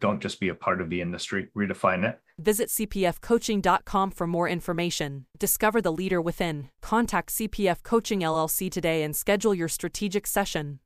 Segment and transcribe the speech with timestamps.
[0.00, 2.20] Don't just be a part of the industry, redefine it.
[2.38, 5.26] Visit cpfcoaching.com for more information.
[5.38, 6.68] Discover the leader within.
[6.82, 10.80] Contact CPF Coaching LLC today and schedule your strategic session.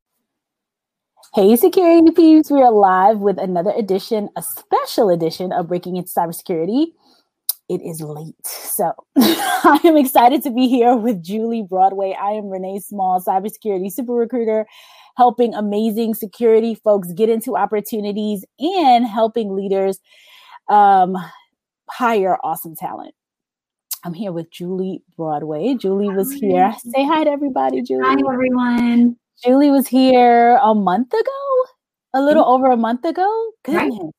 [1.35, 6.11] Hey, security peeps, we are live with another edition, a special edition of Breaking into
[6.11, 6.87] Cybersecurity.
[7.69, 8.47] It is late.
[8.47, 12.17] So I am excited to be here with Julie Broadway.
[12.19, 14.67] I am Renee Small, cybersecurity super recruiter
[15.19, 19.99] helping amazing security folks get into opportunities and helping leaders
[20.69, 21.17] um,
[21.91, 23.13] hire awesome talent.
[24.05, 25.75] I'm here with Julie Broadway.
[25.75, 26.73] Julie was here.
[26.95, 28.05] Say hi to everybody, Julie.
[28.05, 29.17] Hi, everyone.
[29.45, 31.67] Julie was here a month ago,
[32.15, 32.65] a little mm-hmm.
[32.65, 33.51] over a month ago.
[33.65, 33.99] Goodness.
[34.01, 34.13] Right.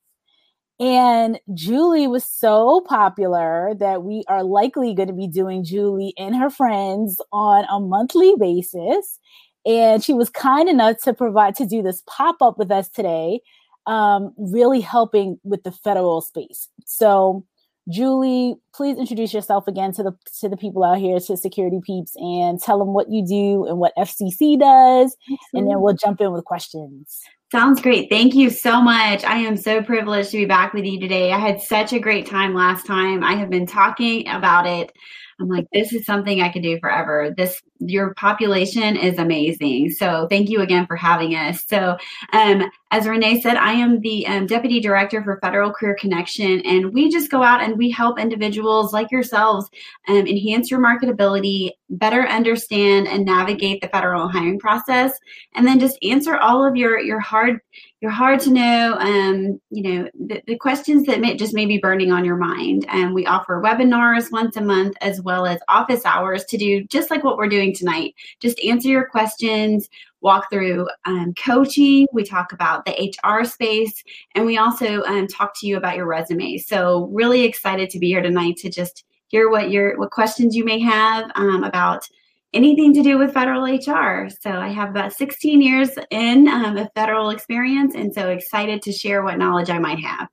[0.82, 6.36] And Julie was so popular that we are likely going to be doing Julie and
[6.36, 9.18] her friends on a monthly basis
[9.66, 13.40] and she was kind enough to provide to do this pop-up with us today
[13.86, 17.44] um, really helping with the federal space so
[17.90, 22.14] julie please introduce yourself again to the to the people out here to security peeps
[22.18, 25.16] and tell them what you do and what fcc does
[25.54, 27.22] and then we'll jump in with questions
[27.52, 28.12] Sounds great.
[28.12, 29.24] Thank you so much.
[29.24, 31.32] I am so privileged to be back with you today.
[31.32, 33.24] I had such a great time last time.
[33.24, 34.92] I have been talking about it
[35.40, 37.34] I'm like, this is something I could do forever.
[37.36, 39.92] This your population is amazing.
[39.92, 41.64] So thank you again for having us.
[41.66, 41.98] So
[42.34, 46.94] um, as Renee said, I am the um, deputy director for Federal Career Connection, and
[46.94, 49.70] we just go out and we help individuals like yourselves
[50.08, 55.14] um, enhance your marketability, better understand and navigate the federal hiring process,
[55.56, 57.62] and then just answer all of your your hard
[58.02, 61.78] you're hard to know um, you know the, the questions that may just may be
[61.78, 62.86] burning on your mind.
[62.90, 67.12] And we offer webinars once a month as well as office hours to do just
[67.12, 68.16] like what we're doing tonight.
[68.40, 69.90] Just answer your questions
[70.22, 72.08] walk through um, coaching.
[72.12, 74.04] We talk about the hr space
[74.36, 76.58] and we also um, talk to you about your resume.
[76.58, 80.66] So really excited to be here tonight to just hear what your what questions you
[80.66, 82.08] may have um, about
[82.54, 84.30] anything to do with federal HR.
[84.42, 89.24] So I have about 16 years in um, federal experience, and so excited to share
[89.24, 90.28] what knowledge I might have.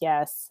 [0.00, 0.50] Yes.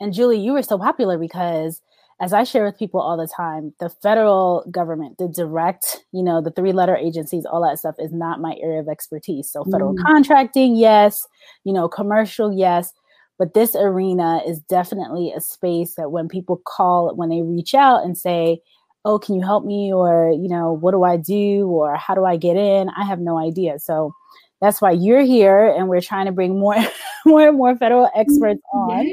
[0.00, 1.80] And Julie, you were so popular because,
[2.20, 6.40] as I share with people all the time, the federal government, the direct, you know,
[6.40, 9.50] the three letter agencies, all that stuff is not my area of expertise.
[9.50, 10.02] So, federal mm.
[10.04, 11.26] contracting, yes,
[11.64, 12.92] you know, commercial, yes.
[13.38, 18.02] But this arena is definitely a space that when people call, when they reach out
[18.02, 18.60] and say,
[19.06, 19.92] oh, can you help me?
[19.92, 21.68] Or, you know, what do I do?
[21.68, 22.90] Or how do I get in?
[22.90, 23.78] I have no idea.
[23.78, 24.12] So
[24.60, 26.76] that's why you're here and we're trying to bring more
[27.26, 29.06] more and more federal experts on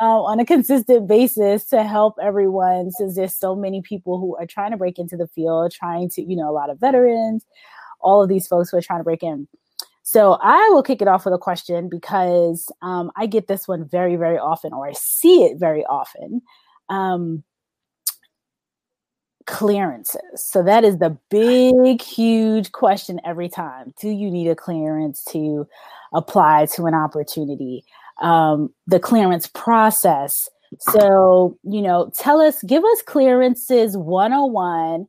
[0.00, 4.46] uh, on a consistent basis to help everyone since there's so many people who are
[4.46, 7.44] trying to break into the field trying to you know a lot of veterans
[8.00, 9.48] all of these folks who are trying to break in
[10.02, 13.88] so i will kick it off with a question because um, i get this one
[13.88, 16.42] very very often or i see it very often
[16.90, 17.42] um,
[19.46, 20.20] clearances.
[20.36, 23.92] So that is the big, huge question every time.
[24.00, 25.66] Do you need a clearance to
[26.12, 27.84] apply to an opportunity?
[28.22, 30.48] Um, the clearance process.
[30.78, 35.06] So, you know, tell us, give us clearances 101.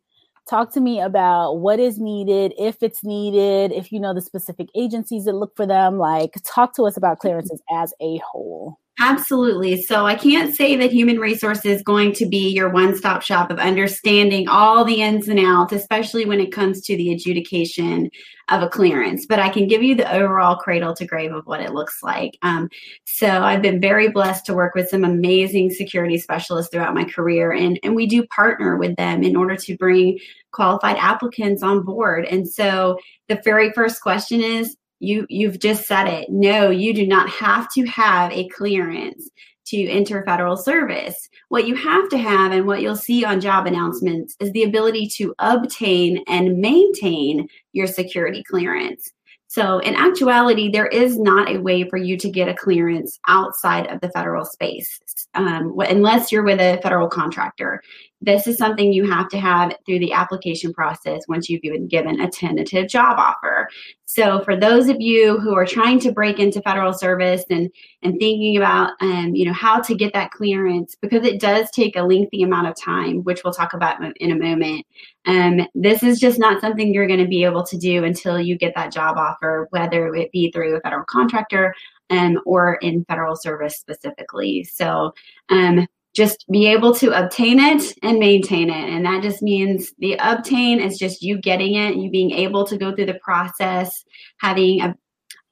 [0.48, 4.68] Talk to me about what is needed, if it's needed, if you know the specific
[4.76, 5.98] agencies that look for them.
[5.98, 8.80] Like, talk to us about clearances as a whole.
[8.98, 9.82] Absolutely.
[9.82, 13.52] So I can't say that human resources is going to be your one stop shop
[13.52, 18.10] of understanding all the ins and outs, especially when it comes to the adjudication
[18.48, 19.26] of a clearance.
[19.26, 22.38] But I can give you the overall cradle to grave of what it looks like.
[22.42, 22.70] Um,
[23.04, 27.52] so I've been very blessed to work with some amazing security specialists throughout my career,
[27.52, 30.20] and, and we do partner with them in order to bring
[30.52, 32.24] qualified applicants on board.
[32.26, 32.98] And so
[33.28, 36.30] the very first question is you you've just said it.
[36.30, 39.30] No you do not have to have a clearance
[39.66, 41.30] to enter federal service.
[41.50, 45.08] What you have to have and what you'll see on job announcements is the ability
[45.18, 49.12] to obtain and maintain your security clearance.
[49.48, 53.88] So, in actuality, there is not a way for you to get a clearance outside
[53.88, 55.00] of the federal space,
[55.34, 57.82] um, unless you're with a federal contractor.
[58.22, 62.20] This is something you have to have through the application process once you've been given
[62.22, 63.70] a tentative job offer.
[64.06, 67.70] So for those of you who are trying to break into federal service and
[68.02, 71.96] and thinking about um, you know how to get that clearance because it does take
[71.96, 74.86] a lengthy amount of time, which we'll talk about in a moment.
[75.26, 78.58] Um, this is just not something you're going to be able to do until you
[78.58, 81.74] get that job offer, whether it be through a federal contractor
[82.10, 84.64] um, or in federal service specifically.
[84.64, 85.14] So
[85.50, 88.90] um, just be able to obtain it and maintain it.
[88.90, 92.78] And that just means the obtain is just you getting it, you being able to
[92.78, 94.04] go through the process,
[94.40, 94.96] having a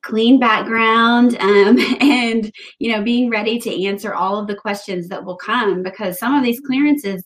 [0.03, 5.23] clean background um, and you know being ready to answer all of the questions that
[5.23, 7.23] will come because some of these clearances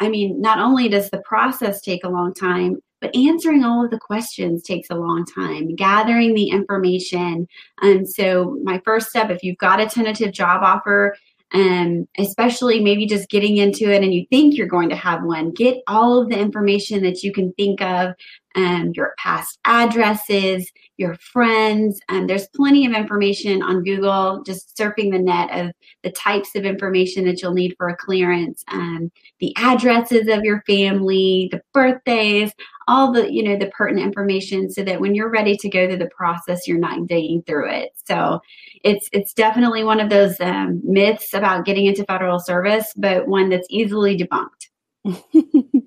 [0.00, 3.92] i mean not only does the process take a long time but answering all of
[3.92, 7.46] the questions takes a long time gathering the information
[7.82, 11.14] and um, so my first step if you've got a tentative job offer
[11.56, 15.50] um, especially maybe just getting into it and you think you're going to have one
[15.52, 18.14] get all of the information that you can think of
[18.56, 25.10] um, your past addresses your friends and there's plenty of information on google just surfing
[25.10, 25.72] the net of
[26.02, 29.10] the types of information that you'll need for a clearance um,
[29.40, 32.52] the addresses of your family the birthdays
[32.88, 35.98] all the you know the pertinent information so that when you're ready to go through
[35.98, 37.90] the process you're not digging through it.
[38.06, 38.40] So
[38.84, 43.48] it's it's definitely one of those um, myths about getting into federal service but one
[43.48, 44.68] that's easily debunked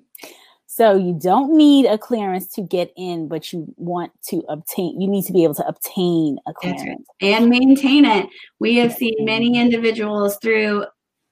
[0.80, 5.06] so you don't need a clearance to get in but you want to obtain you
[5.06, 7.28] need to be able to obtain a clearance right.
[7.28, 8.26] and maintain it.
[8.60, 10.86] We have seen many individuals through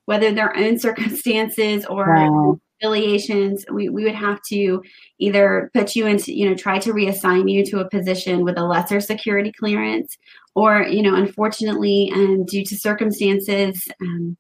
[0.04, 2.60] whether their own circumstances or wow.
[2.78, 4.82] affiliations, we, we would have to
[5.18, 8.64] either put you into, you know, try to reassign you to a position with a
[8.64, 10.18] lesser security clearance,
[10.54, 14.36] or, you know, unfortunately, um, due to circumstances um,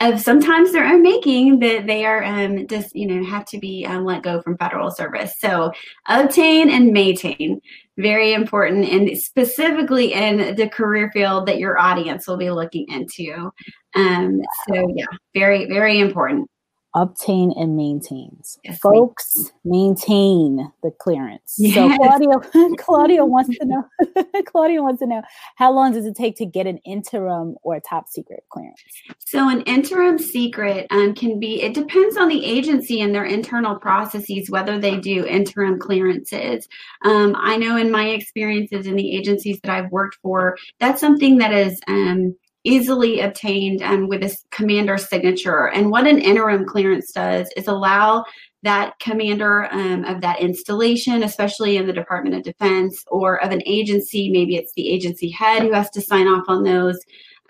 [0.00, 3.84] of sometimes their own making, that they are um, just, you know, have to be
[3.84, 5.34] um, let go from federal service.
[5.38, 5.72] So
[6.06, 7.60] obtain and maintain,
[7.96, 13.50] very important, and specifically in the career field that your audience will be looking into.
[13.94, 16.48] Um, so yeah, very, very important
[16.94, 18.58] obtain and maintains.
[18.64, 21.54] Yes, Folks, maintain the clearance.
[21.58, 21.74] Yes.
[21.74, 23.84] So Claudia, Claudia wants to know.
[24.46, 25.22] Claudia wants to know
[25.56, 28.80] how long does it take to get an interim or a top secret clearance?
[29.18, 31.62] So an interim secret um, can be.
[31.62, 36.68] It depends on the agency and their internal processes whether they do interim clearances.
[37.04, 41.38] Um, I know in my experiences in the agencies that I've worked for, that's something
[41.38, 41.80] that is.
[41.86, 45.68] Um, easily obtained um, with a commander signature.
[45.68, 48.24] And what an interim clearance does is allow
[48.62, 53.62] that commander um, of that installation, especially in the Department of Defense or of an
[53.66, 56.98] agency, maybe it's the agency head who has to sign off on those,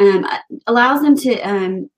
[0.00, 0.26] um,
[0.66, 1.90] allows them to um,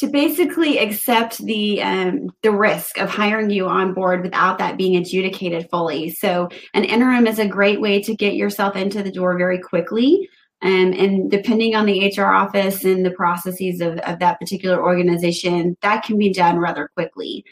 [0.00, 4.96] to basically accept the um, the risk of hiring you on board without that being
[4.96, 6.10] adjudicated fully.
[6.10, 10.28] So an interim is a great way to get yourself into the door very quickly.
[10.62, 15.76] Um, and depending on the HR office and the processes of, of that particular organization,
[15.80, 17.44] that can be done rather quickly.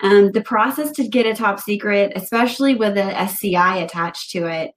[0.00, 4.72] Um, the process to get a top secret, especially with an SCI attached to it,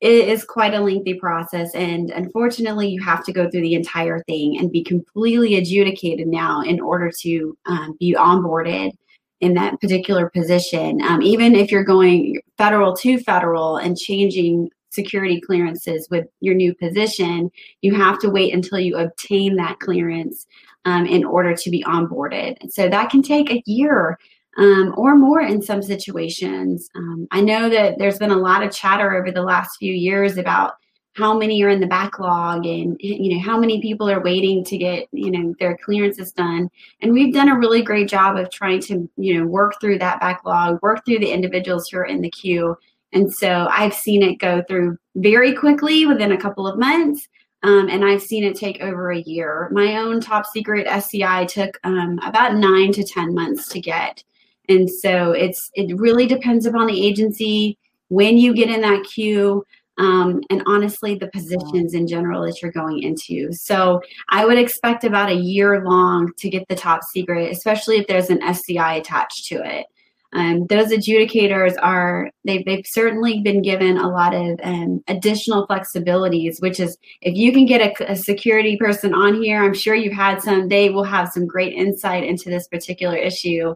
[0.00, 1.74] it is quite a lengthy process.
[1.74, 6.62] And unfortunately, you have to go through the entire thing and be completely adjudicated now
[6.62, 8.92] in order to um, be onboarded
[9.40, 11.02] in that particular position.
[11.02, 16.74] Um, even if you're going federal to federal and changing security clearances with your new
[16.74, 17.50] position,
[17.82, 20.46] you have to wait until you obtain that clearance
[20.84, 22.56] um, in order to be onboarded.
[22.70, 24.18] so that can take a year
[24.58, 26.88] um, or more in some situations.
[26.96, 30.36] Um, I know that there's been a lot of chatter over the last few years
[30.36, 30.72] about
[31.18, 34.78] how many are in the backlog and you know how many people are waiting to
[34.78, 36.70] get you know their clearances done
[37.02, 40.20] and we've done a really great job of trying to you know work through that
[40.20, 42.76] backlog work through the individuals who are in the queue
[43.12, 47.28] and so I've seen it go through very quickly within a couple of months.
[47.64, 49.68] Um, and I've seen it take over a year.
[49.72, 54.22] My own top secret SCI took um, about nine to 10 months to get.
[54.68, 57.76] And so it's it really depends upon the agency,
[58.08, 59.64] when you get in that queue,
[59.98, 63.52] um, and honestly, the positions in general that you're going into.
[63.52, 64.00] So
[64.30, 68.30] I would expect about a year long to get the top secret, especially if there's
[68.30, 69.86] an SCI attached to it.
[70.34, 76.60] Um, those adjudicators are they've, they've certainly been given a lot of um, additional flexibilities
[76.60, 80.12] which is if you can get a, a, security person on here i'm sure you've
[80.12, 83.74] had some they will have some great insight into this particular issue.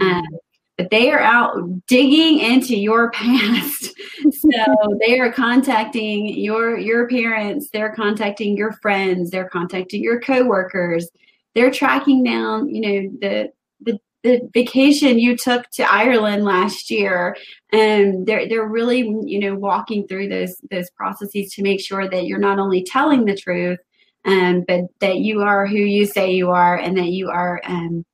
[0.00, 0.24] Um,
[0.76, 1.56] but they are out
[1.86, 3.92] digging into your past.
[4.30, 11.08] So they are contacting your your parents they're contacting your friends they're contacting your coworkers.
[11.54, 13.52] They're tracking down, you know, the
[14.24, 17.36] the vacation you took to Ireland last year,
[17.72, 22.24] and they're they're really you know walking through those those processes to make sure that
[22.24, 23.78] you're not only telling the truth,
[24.24, 28.04] um, but that you are who you say you are, and that you are um,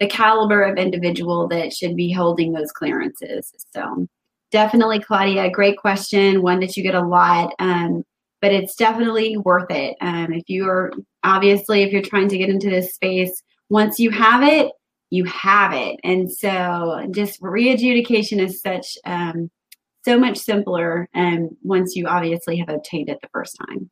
[0.00, 3.52] the caliber of individual that should be holding those clearances.
[3.72, 4.08] So
[4.50, 7.54] definitely, Claudia, great question, one that you get a lot.
[7.60, 8.04] Um,
[8.40, 9.96] but it's definitely worth it.
[10.00, 10.92] Um, if you are
[11.22, 14.72] obviously, if you're trying to get into this space, once you have it,
[15.12, 16.00] you have it.
[16.02, 19.50] And so just readjudication is such um,
[20.06, 23.90] so much simpler and um, once you obviously have obtained it the first time.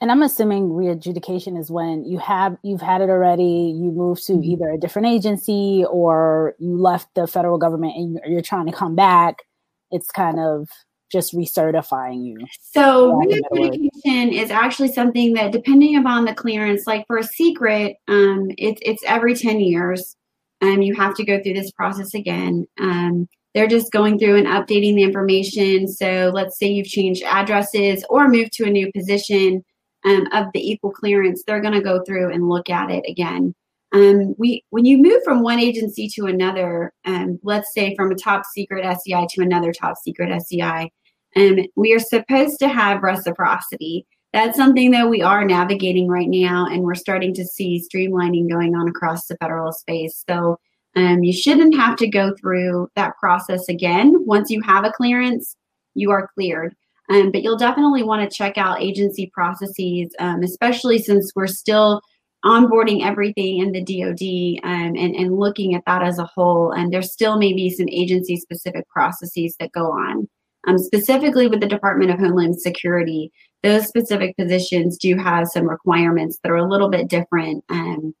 [0.00, 4.34] And I'm assuming readjudication is when you have you've had it already, you move to
[4.34, 4.44] mm-hmm.
[4.44, 8.94] either a different agency or you left the federal government and you're trying to come
[8.94, 9.42] back.
[9.90, 10.68] It's kind of
[11.10, 12.38] just recertifying you.
[12.60, 18.52] So readjudication is actually something that, depending upon the clearance, like for a secret, um,
[18.56, 20.16] it's it's every ten years
[20.62, 22.66] um, you have to go through this process again.
[22.78, 25.88] Um, they're just going through and updating the information.
[25.88, 29.64] So let's say you've changed addresses or moved to a new position
[30.04, 33.54] um, of the equal clearance, they're going to go through and look at it again.
[33.92, 38.14] Um, we when you move from one agency to another, um, let's say from a
[38.14, 40.88] top secret SCI to another top secret SCI,
[41.36, 46.66] um, we are supposed to have reciprocity that's something that we are navigating right now,
[46.66, 50.24] and we're starting to see streamlining going on across the federal space.
[50.28, 50.58] So
[50.96, 54.24] um, you shouldn't have to go through that process again.
[54.26, 55.56] Once you have a clearance,
[55.94, 56.74] you are cleared.
[57.10, 62.00] Um, but you'll definitely want to check out agency processes, um, especially since we're still
[62.44, 66.70] onboarding everything in the DoD um, and, and looking at that as a whole.
[66.70, 70.28] And there still may be some agency specific processes that go on.
[70.68, 76.38] Um, specifically with the Department of Homeland Security, those specific positions do have some requirements
[76.42, 78.14] that are a little bit different um,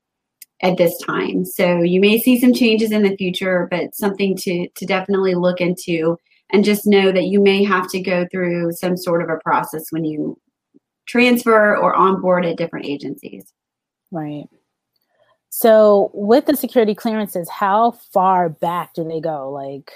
[0.62, 1.44] at this time.
[1.44, 5.60] So you may see some changes in the future, but something to to definitely look
[5.60, 6.18] into,
[6.52, 9.84] and just know that you may have to go through some sort of a process
[9.90, 10.38] when you
[11.06, 13.52] transfer or onboard at different agencies.
[14.10, 14.44] Right.
[15.48, 19.50] So with the security clearances, how far back do they go?
[19.50, 19.90] Like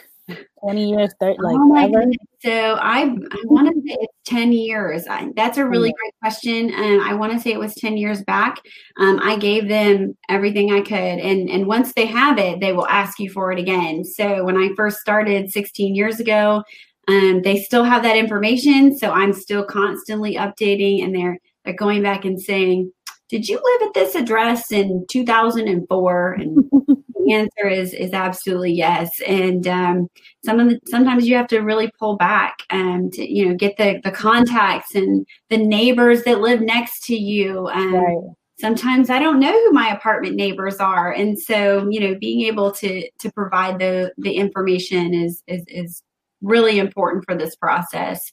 [0.61, 2.05] 20 years 30 like oh ever?
[2.41, 5.07] so i i want to say it's 10 years.
[5.07, 7.97] I, that's a really great question and um, i want to say it was 10
[7.99, 8.59] years back.
[8.99, 12.87] Um, i gave them everything i could and and once they have it they will
[12.87, 14.05] ask you for it again.
[14.05, 16.63] So when i first started 16 years ago
[17.07, 22.03] um, they still have that information so i'm still constantly updating and they're they're going
[22.03, 22.91] back and saying
[23.35, 29.11] did you live at this address in 2004 and the answer is is absolutely yes.
[29.27, 30.09] And um,
[30.45, 33.77] some of the, sometimes you have to really pull back and to, you know get
[33.77, 37.67] the the contacts and the neighbors that live next to you.
[37.67, 38.35] And right.
[38.61, 41.11] sometimes i don't know who my apartment neighbors are.
[41.11, 46.05] And so you know being able to to provide the the information is is is
[46.41, 48.31] really important for this process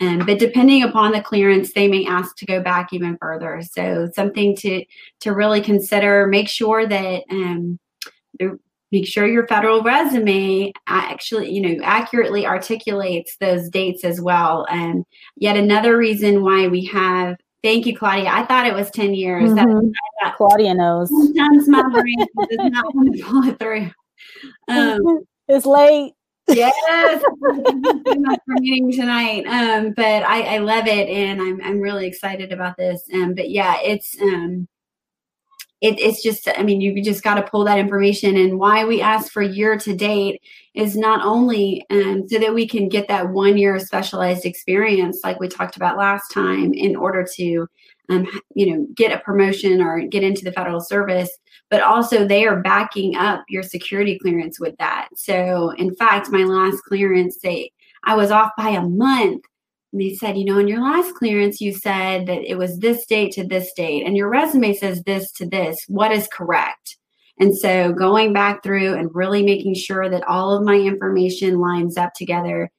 [0.00, 3.62] um, but depending upon the clearance, they may ask to go back even further.
[3.62, 4.84] So something to
[5.20, 6.26] to really consider.
[6.26, 7.78] Make sure that um,
[8.90, 14.66] make sure your federal resume actually you know accurately articulates those dates as well.
[14.70, 15.04] And
[15.36, 17.36] yet another reason why we have.
[17.62, 18.28] Thank you, Claudia.
[18.28, 19.50] I thought it was 10 years.
[19.50, 19.88] Mm-hmm.
[20.22, 21.08] Thought, Claudia knows.
[21.08, 23.90] Sometimes my brain does not want to pull it through.
[24.68, 26.12] Um, it's late
[26.48, 29.46] yes, for meeting tonight.
[29.46, 33.02] Um, but I, I love it, and I'm I'm really excited about this.
[33.12, 34.68] Um, but yeah, it's um,
[35.80, 38.36] it, it's just I mean you just got to pull that information.
[38.36, 40.40] And why we ask for year to date
[40.74, 45.40] is not only um, so that we can get that one year specialized experience, like
[45.40, 47.66] we talked about last time, in order to
[48.08, 51.30] um, you know get a promotion or get into the federal service
[51.70, 55.08] but also they are backing up your security clearance with that.
[55.16, 57.72] So, in fact, my last clearance, they
[58.04, 59.44] I was off by a month.
[59.92, 63.06] And they said, you know, in your last clearance, you said that it was this
[63.06, 65.84] date to this date, and your resume says this to this.
[65.88, 66.96] What is correct?
[67.38, 71.96] And so, going back through and really making sure that all of my information lines
[71.96, 72.70] up together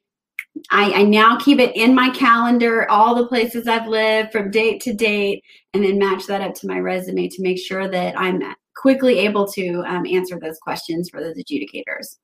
[0.72, 4.82] I, I, now keep it in my calendar, all the places I've lived from date
[4.84, 8.42] to date, and then match that up to my resume to make sure that I'm
[8.75, 12.17] quickly able to um, answer those questions for those adjudicators.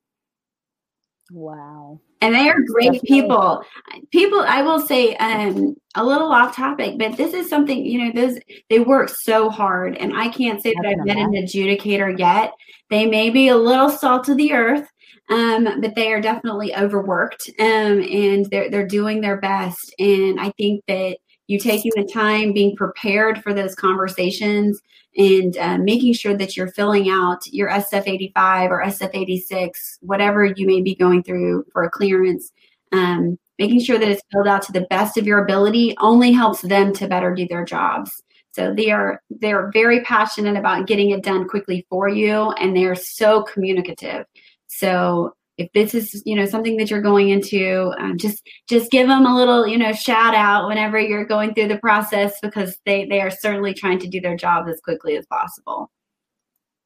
[1.31, 1.99] Wow.
[2.19, 3.21] And they are great Definitely.
[3.21, 3.63] people.
[4.11, 8.11] People, I will say, um, a little off topic, but this is something, you know,
[8.13, 8.37] those
[8.69, 9.97] they work so hard.
[9.97, 12.53] And I can't say that I've met an adjudicator yet.
[12.89, 14.87] They may be a little salt of the earth,
[15.29, 19.93] um, but they are definitely overworked um, and they're they're doing their best.
[19.97, 21.17] And I think that
[21.47, 24.79] you taking the time, being prepared for those conversations,
[25.17, 30.45] and uh, making sure that you're filling out your SF 85 or SF 86, whatever
[30.45, 32.51] you may be going through for a clearance.
[32.91, 36.61] Um, making sure that it's filled out to the best of your ability only helps
[36.61, 38.21] them to better do their jobs.
[38.53, 42.95] So they are they're very passionate about getting it done quickly for you, and they're
[42.95, 44.25] so communicative.
[44.67, 49.07] So if this is you know something that you're going into, um, just just give
[49.07, 53.05] them a little you know shout out whenever you're going through the process because they
[53.05, 55.91] they are certainly trying to do their job as quickly as possible.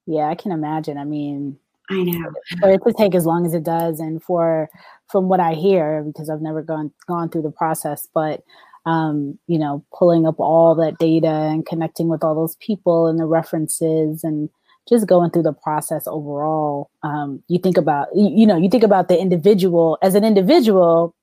[0.05, 0.97] Yeah, I can imagine.
[0.97, 1.57] I mean,
[1.89, 4.69] I know for it to take as long as it does, and for
[5.09, 8.43] from what I hear, because I've never gone gone through the process, but
[8.85, 13.19] um, you know, pulling up all that data and connecting with all those people and
[13.19, 14.49] the references and
[14.87, 16.89] just going through the process overall.
[17.03, 21.15] Um, you think about, you, you know, you think about the individual as an individual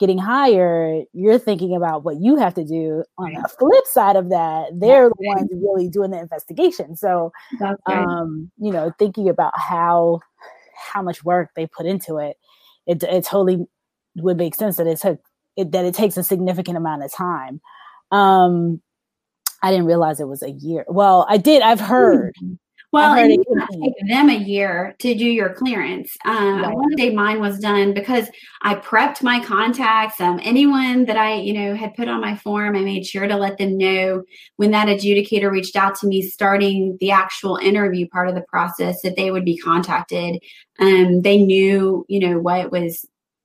[0.00, 3.04] getting hired, you're thinking about what you have to do.
[3.16, 6.96] On the flip side of that, they're the ones really doing the investigation.
[6.96, 7.32] So,
[7.86, 10.20] um, you know, thinking about how
[10.76, 12.36] how much work they put into it,
[12.86, 13.66] it, it totally
[14.16, 15.20] would make sense that it took
[15.56, 17.60] it, that it takes a significant amount of time.
[18.10, 18.82] Um,
[19.62, 20.84] I didn't realize it was a year.
[20.88, 21.62] Well, I did.
[21.62, 22.34] I've heard.
[22.94, 23.40] Well, it
[23.72, 26.16] take them a year to do your clearance.
[26.24, 26.72] Um, right.
[26.72, 28.28] To say mine was done because
[28.62, 30.20] I prepped my contacts.
[30.20, 33.36] Um, anyone that I, you know, had put on my form, I made sure to
[33.36, 34.22] let them know
[34.58, 39.02] when that adjudicator reached out to me, starting the actual interview part of the process,
[39.02, 40.40] that they would be contacted.
[40.78, 43.04] Um, they knew, you know, what was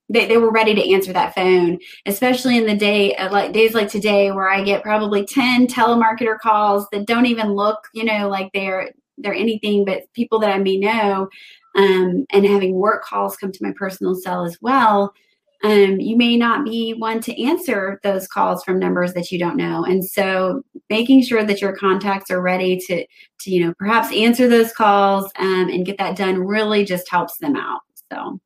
[0.10, 1.78] they, they were ready to answer that phone
[2.08, 6.40] especially in the day uh, like days like today where i get probably 10 telemarketer
[6.40, 8.90] calls that don't even look you know like they're
[9.20, 11.28] they're anything but people that i may know
[11.76, 15.14] um, and having work calls come to my personal cell as well
[15.62, 19.58] um, you may not be one to answer those calls from numbers that you don't
[19.58, 23.06] know and so making sure that your contacts are ready to
[23.40, 27.38] to you know perhaps answer those calls um, and get that done really just helps
[27.38, 28.40] them out so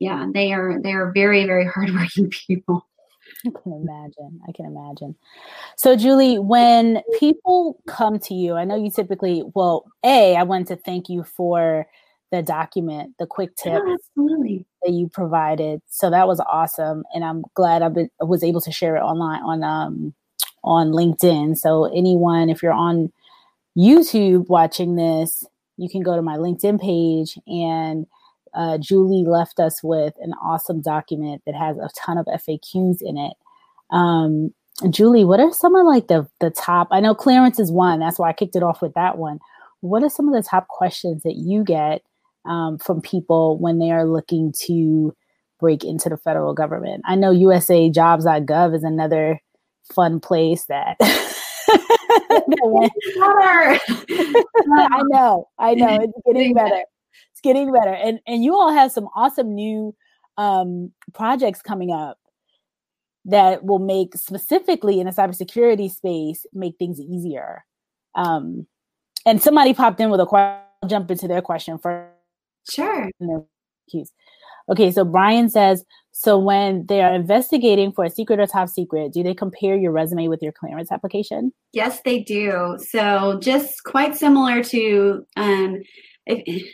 [0.00, 2.86] yeah, they are they are very very hardworking people.
[3.46, 4.40] I can imagine.
[4.48, 5.16] I can imagine.
[5.76, 10.68] So, Julie, when people come to you, I know you typically, well, A, I wanted
[10.68, 11.86] to thank you for
[12.30, 14.64] the document, the quick tip absolutely.
[14.84, 15.82] that you provided.
[15.88, 17.02] So that was awesome.
[17.12, 17.88] And I'm glad I
[18.24, 20.14] was able to share it online on, um,
[20.62, 21.58] on LinkedIn.
[21.58, 23.12] So anyone, if you're on
[23.76, 25.44] YouTube watching this,
[25.76, 28.06] you can go to my LinkedIn page and
[28.54, 33.16] uh, Julie left us with an awesome document that has a ton of FAQs in
[33.16, 33.34] it.
[33.90, 34.52] Um,
[34.88, 36.88] Julie, what are some of like the the top?
[36.90, 38.00] I know clearance is one.
[38.00, 39.38] That's why I kicked it off with that one.
[39.80, 42.02] What are some of the top questions that you get
[42.44, 45.14] um, from people when they are looking to
[45.58, 47.02] break into the federal government?
[47.06, 49.40] I know USAJobs.gov is another
[49.92, 50.96] fun place that.
[54.72, 56.84] I know, I know, it's getting better
[57.40, 57.92] it's getting better.
[57.92, 59.94] And and you all have some awesome new
[60.36, 62.18] um, projects coming up
[63.26, 67.64] that will make specifically in the cybersecurity space make things easier.
[68.14, 68.66] Um,
[69.26, 70.64] and somebody popped in with a question.
[70.82, 72.08] I'll jump into their question first.
[72.70, 73.10] Sure.
[74.70, 79.12] Okay, so Brian says, so when they are investigating for a secret or top secret,
[79.12, 81.52] do they compare your resume with your clearance application?
[81.74, 82.78] Yes, they do.
[82.78, 85.82] So just quite similar to um,
[86.26, 86.72] if,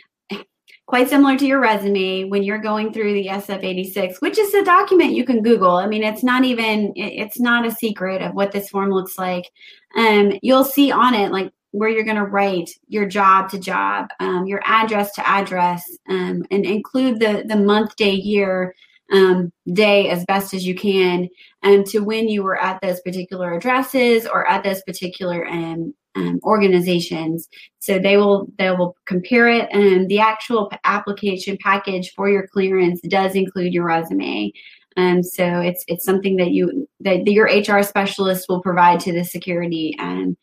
[0.87, 5.13] quite similar to your resume when you're going through the SF86, which is a document
[5.13, 5.71] you can Google.
[5.71, 9.51] I mean, it's not even, it's not a secret of what this form looks like.
[9.97, 14.07] Um, you'll see on it, like where you're going to write your job to job,
[14.21, 18.73] um, your address to address, um, and include the, the month, day, year,
[19.11, 21.27] um, day as best as you can
[21.63, 26.39] um, to when you were at those particular addresses or at those particular um, um,
[26.43, 27.47] organizations.
[27.79, 32.99] So they will they will compare it, and the actual application package for your clearance
[33.01, 34.51] does include your resume.
[34.97, 39.23] And so it's it's something that you that your HR specialist will provide to the
[39.23, 40.35] security and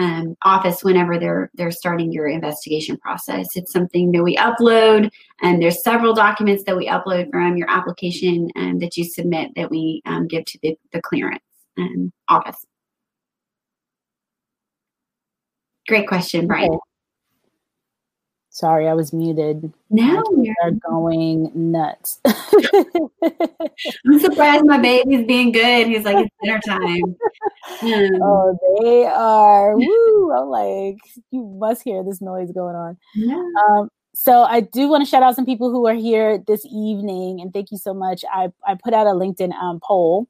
[0.00, 3.46] um, office whenever they're they're starting your investigation process.
[3.54, 5.10] It's something that we upload,
[5.42, 9.70] and there's several documents that we upload from your application um, that you submit that
[9.70, 11.44] we um, give to the, the clearance
[11.78, 12.66] um, office.
[15.90, 16.78] Great question, Brian.
[18.50, 19.72] Sorry, I was muted.
[19.90, 22.20] Now they're going nuts.
[22.24, 25.88] I'm surprised my baby's being good.
[25.88, 27.16] He's like, it's dinner time.
[27.82, 29.76] Um, oh, they are.
[29.76, 30.32] Woo!
[30.32, 30.98] I'm like,
[31.30, 32.96] you must hear this noise going on.
[33.14, 33.42] Yeah.
[33.68, 37.40] Um, so I do want to shout out some people who are here this evening,
[37.40, 38.24] and thank you so much.
[38.32, 40.28] I I put out a LinkedIn um, poll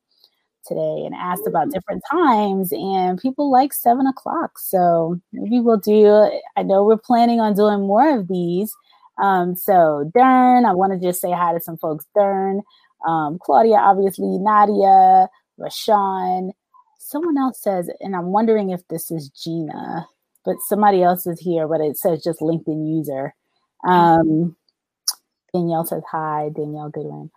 [0.67, 4.59] today and asked about different times, and people like seven o'clock.
[4.59, 6.31] So maybe we'll do.
[6.57, 8.75] I know we're planning on doing more of these.
[9.23, 12.07] Um, so Dern, I want to just say hi to some folks.
[12.15, 12.63] Dern,
[13.07, 16.53] um, Claudia, obviously, Nadia, Rashawn.
[16.99, 20.07] Someone else says, and I'm wondering if this is Gina,
[20.45, 23.35] but somebody else is here, but it says just LinkedIn user.
[23.87, 24.57] Um,
[25.53, 27.31] Danielle says hi, Danielle Goodwin.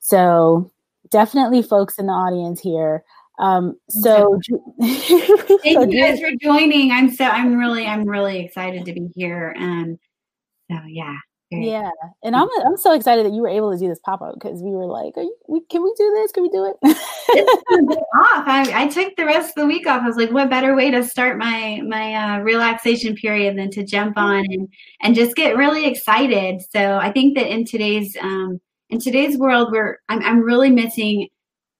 [0.00, 0.72] So
[1.10, 3.04] definitely folks in the audience here.
[3.38, 4.38] Um, so
[4.80, 5.08] thank
[5.64, 6.92] you guys for joining.
[6.92, 9.54] I'm so I'm really I'm really excited to be here.
[9.58, 9.98] And
[10.70, 11.16] so yeah.
[11.52, 11.90] Yeah,
[12.22, 14.62] and I'm I'm so excited that you were able to do this pop up because
[14.62, 16.30] we were like, you, we, can we do this?
[16.30, 16.96] Can we do it?
[18.20, 18.44] off.
[18.46, 20.02] I, I, took the rest of the week off.
[20.02, 23.82] I was like, what better way to start my my uh, relaxation period than to
[23.82, 24.68] jump on and
[25.02, 26.62] and just get really excited.
[26.70, 28.60] So I think that in today's um,
[28.90, 31.28] in today's world, where I'm I'm really missing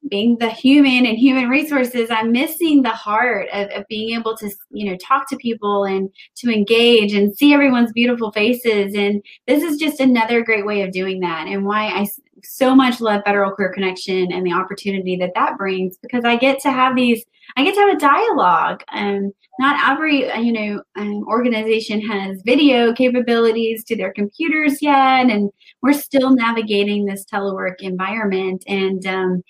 [0.08, 4.50] being the human and human resources i'm missing the heart of, of, being able to
[4.70, 8.94] you know talk to people and to engage and see everyone's beautiful faces.
[8.94, 12.06] And this is just another great way of doing that and why i
[12.42, 16.58] so much love federal career connection and the opportunity that that brings because i get
[16.58, 17.22] to have these
[17.56, 18.82] i get to have a dialogue.
[18.92, 25.28] And not every uh, you know um, organization has video capabilities to their computers yet
[25.28, 25.50] and
[25.82, 28.64] we're still navigating this telework environment.
[28.66, 29.42] And um,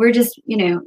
[0.00, 0.80] we're just, you know,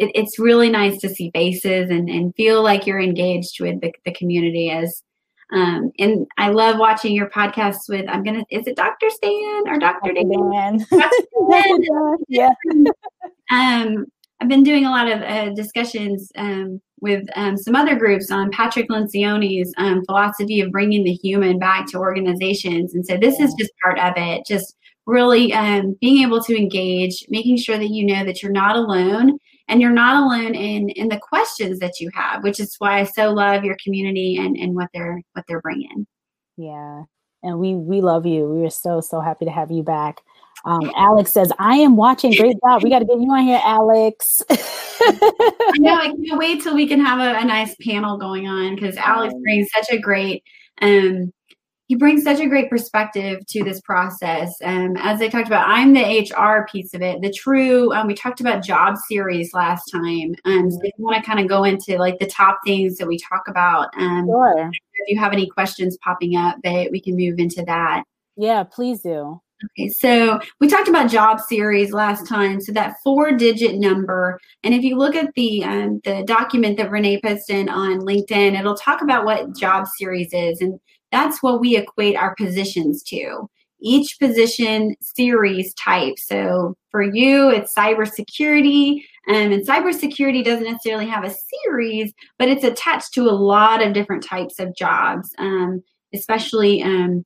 [0.00, 3.92] it, it's really nice to see faces and, and feel like you're engaged with the,
[4.04, 5.02] the community as
[5.50, 9.08] um, and I love watching your podcasts with I'm gonna is it Dr.
[9.08, 10.12] Stan or Dr.
[10.12, 10.84] Dan?
[12.28, 12.50] yeah.
[13.50, 14.04] um,
[14.40, 18.50] I've been doing a lot of uh, discussions um, with um, some other groups on
[18.50, 23.54] Patrick Lencioni's um, philosophy of bringing the human back to organizations, and so this is
[23.58, 24.44] just part of it.
[24.46, 24.76] Just
[25.08, 29.38] really um, being able to engage, making sure that you know that you're not alone
[29.66, 33.04] and you're not alone in in the questions that you have, which is why I
[33.04, 36.06] so love your community and and what they're what they're bringing.
[36.56, 37.02] Yeah,
[37.42, 38.48] and we we love you.
[38.48, 40.20] We are so so happy to have you back.
[40.64, 42.32] Um, Alex says, "I am watching.
[42.32, 42.82] Great job.
[42.82, 45.94] We got to get you on here, Alex." I know.
[45.94, 49.34] I can't wait till we can have a, a nice panel going on because Alex
[49.42, 50.42] brings such a great
[50.82, 51.32] um,
[51.88, 54.54] he brings such a great perspective to this process.
[54.62, 57.22] Um, as I talked about, I'm the HR piece of it.
[57.22, 60.34] The true, um, we talked about job series last time.
[60.44, 63.08] Um, so if you want to kind of go into like the top things that
[63.08, 64.70] we talk about, um, sure.
[64.70, 68.04] if you have any questions popping up, that we can move into that.
[68.36, 69.40] Yeah, please do.
[69.64, 72.60] Okay, so we talked about job series last time.
[72.60, 77.20] So that four-digit number, and if you look at the um, the document that Renee
[77.20, 80.78] posted on LinkedIn, it'll talk about what job series is, and
[81.12, 83.48] that's what we equate our positions to.
[83.80, 86.18] Each position series type.
[86.18, 89.02] So for you, it's cybersecurity.
[89.28, 93.92] Um, and cybersecurity doesn't necessarily have a series, but it's attached to a lot of
[93.92, 97.24] different types of jobs, um, especially um,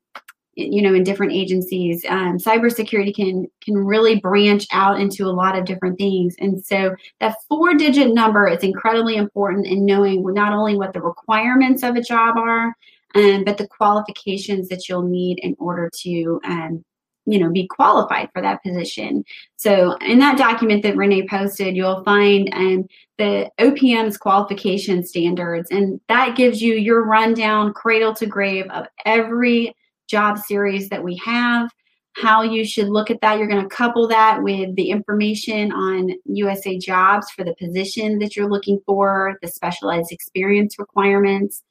[0.54, 5.56] you know in different agencies um, cybersecurity can can really branch out into a lot
[5.56, 10.52] of different things and so that four digit number is incredibly important in knowing not
[10.52, 12.74] only what the requirements of a job are
[13.14, 16.84] um, but the qualifications that you'll need in order to um,
[17.26, 19.24] you know be qualified for that position.
[19.56, 22.86] So in that document that renee posted you'll find um,
[23.18, 29.74] the opm's qualification standards and that gives you your rundown cradle to grave of every
[30.08, 31.70] job series that we have
[32.14, 33.38] how you should look at that.
[33.38, 38.36] You're going to couple that with the information on usa jobs for the position that
[38.36, 41.62] you're looking for the specialized experience requirements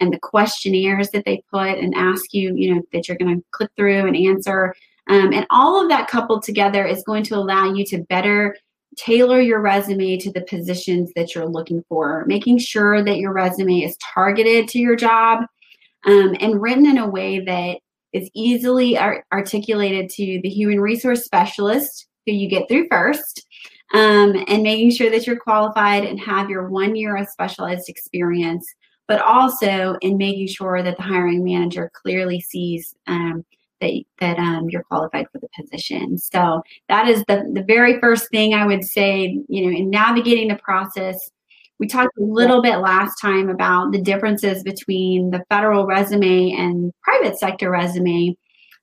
[0.00, 3.44] and the questionnaires that they put and ask you, you know, that you're going to
[3.52, 4.74] click through and answer.
[5.08, 8.56] Um, and all of that coupled together is going to allow you to better
[8.96, 13.80] tailor your resume to the positions that you're looking for, making sure that your resume
[13.80, 15.44] is targeted to your job
[16.06, 17.78] um, and written in a way that
[18.12, 23.46] is easily ar- articulated to the human resource specialist who you get through first.
[23.92, 28.64] Um, and making sure that you're qualified and have your one year of specialized experience
[29.10, 33.44] but also in making sure that the hiring manager clearly sees um,
[33.80, 36.16] that, that um, you're qualified for the position.
[36.16, 40.46] So that is the, the very first thing I would say, you know, in navigating
[40.46, 41.28] the process.
[41.80, 46.92] We talked a little bit last time about the differences between the federal resume and
[47.02, 48.36] private sector resume.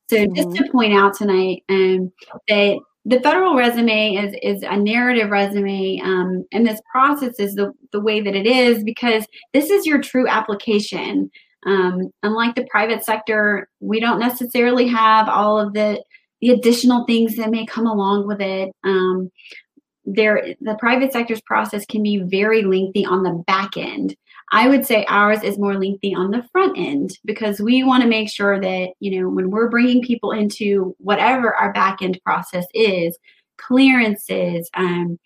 [0.10, 0.36] So mm-hmm.
[0.36, 2.12] just to point out tonight um,
[2.50, 7.72] that the federal resume is is a narrative resume um, and this process is the,
[7.94, 11.32] the way that it is because this is your true application.
[11.66, 16.04] Um, unlike the private sector we don't necessarily have all of the
[16.42, 18.72] the additional things that may come along with it.
[18.84, 19.32] Um,
[20.04, 24.16] there the private sector's process can be very lengthy on the back end
[24.52, 28.10] i would say ours is more lengthy on the front end because we want to
[28.10, 32.66] make sure that you know when we're bringing people into whatever our back end process
[32.74, 33.18] is
[33.58, 35.18] clearances um,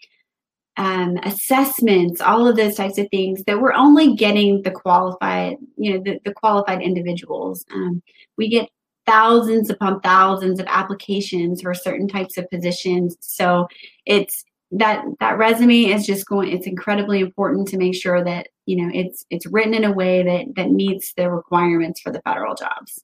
[0.77, 5.93] um, assessments all of those types of things that we're only getting the qualified you
[5.93, 7.65] know the, the qualified individuals.
[7.73, 8.01] Um,
[8.37, 8.69] we get
[9.05, 13.17] thousands upon thousands of applications for certain types of positions.
[13.19, 13.67] So
[14.05, 18.75] it's that that resume is just going it's incredibly important to make sure that you
[18.75, 22.55] know it's it's written in a way that that meets the requirements for the federal
[22.55, 23.03] jobs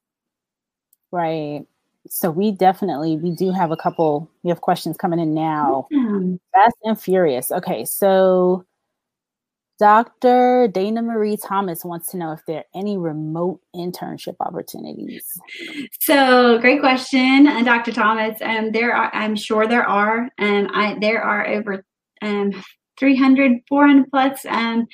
[1.12, 1.66] right
[2.10, 6.36] so we definitely we do have a couple we have questions coming in now mm-hmm.
[6.54, 8.66] fast and furious okay so
[9.80, 10.68] Dr.
[10.70, 15.24] Dana Marie Thomas wants to know if there are any remote internship opportunities.
[16.00, 17.92] So, great question, uh, Dr.
[17.92, 18.42] Thomas.
[18.42, 20.30] Um, there are, I'm sure there are.
[20.40, 21.86] Um, I there are over
[22.24, 22.52] um,
[22.98, 24.88] 300, 400 plus um,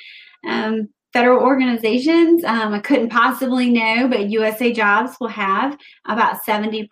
[0.46, 2.44] um, federal organizations.
[2.44, 6.88] Um, I couldn't possibly know, but USA Jobs will have about 70%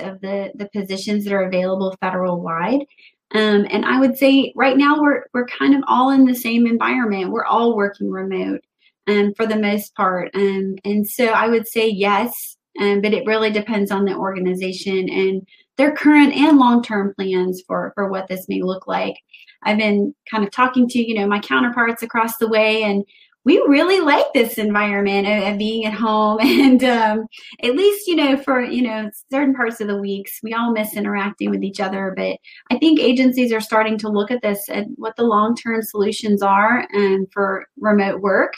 [0.00, 2.84] of the, the positions that are available federal wide.
[3.32, 6.66] Um, and I would say right now we're we're kind of all in the same
[6.66, 7.30] environment.
[7.30, 8.60] We're all working remote
[9.06, 10.30] um, for the most part.
[10.34, 15.08] Um, and so I would say yes, um, but it really depends on the organization
[15.08, 15.46] and
[15.80, 19.14] their current and long-term plans for for what this may look like.
[19.62, 23.02] I've been kind of talking to you know my counterparts across the way and
[23.46, 26.38] we really like this environment of, of being at home.
[26.42, 27.26] And um,
[27.62, 30.94] at least you know for you know certain parts of the weeks we all miss
[30.94, 32.12] interacting with each other.
[32.14, 32.36] But
[32.70, 36.86] i think agencies are starting to look at this and what the long-term solutions are
[36.94, 38.52] um, for remote work.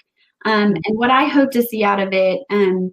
[0.45, 2.93] Um, and what i hope to see out of it um,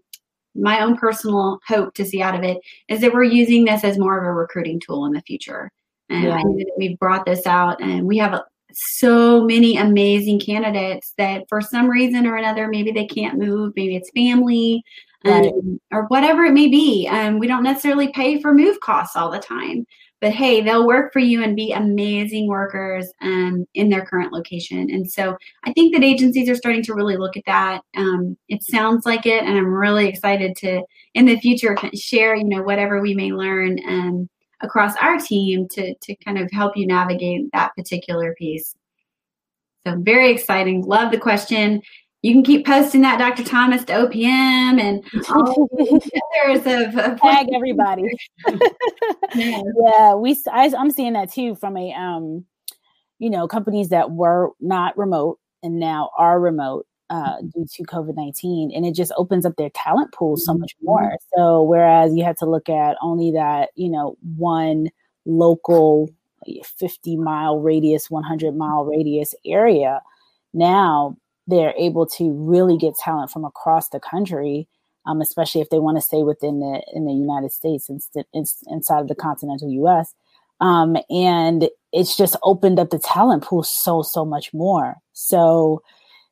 [0.61, 3.97] my own personal hope to see out of it is that we're using this as
[3.97, 5.71] more of a recruiting tool in the future
[6.09, 6.35] and yeah.
[6.35, 11.13] I know that we've brought this out and we have a, so many amazing candidates
[11.17, 14.83] that for some reason or another, maybe they can't move, maybe it's family
[15.25, 15.51] right.
[15.51, 17.07] um, or whatever it may be.
[17.07, 19.85] Um, we don't necessarily pay for move costs all the time,
[20.21, 24.89] but hey, they'll work for you and be amazing workers um, in their current location.
[24.89, 27.81] And so I think that agencies are starting to really look at that.
[27.95, 32.43] Um, it sounds like it, and I'm really excited to in the future share, you
[32.43, 33.79] know, whatever we may learn.
[33.87, 34.29] Um,
[34.61, 38.75] across our team to to kind of help you navigate that particular piece.
[39.85, 40.83] So very exciting.
[40.83, 41.81] Love the question.
[42.21, 43.43] You can keep posting that, Dr.
[43.43, 48.03] Thomas, to OPM and all others of, of tag everybody.
[49.35, 49.61] yeah.
[49.85, 50.37] yeah, we.
[50.51, 52.45] I, I'm seeing that too from a um,
[53.19, 58.15] you know, companies that were not remote and now are remote uh, due to COVID
[58.15, 58.71] 19.
[58.73, 60.85] And it just opens up their talent pool so much mm-hmm.
[60.85, 61.17] more.
[61.35, 64.89] So, whereas you had to look at only that, you know, one
[65.25, 66.09] local
[66.63, 70.01] 50 mile radius, 100 mile radius area,
[70.53, 71.17] now
[71.49, 74.67] they're able to really get talent from across the country.
[75.05, 78.99] Um, especially if they want to stay within the in the United States instead inside
[78.99, 80.13] of the continental U.S.
[80.61, 84.95] Um, and it's just opened up the talent pool so so much more.
[85.13, 85.81] So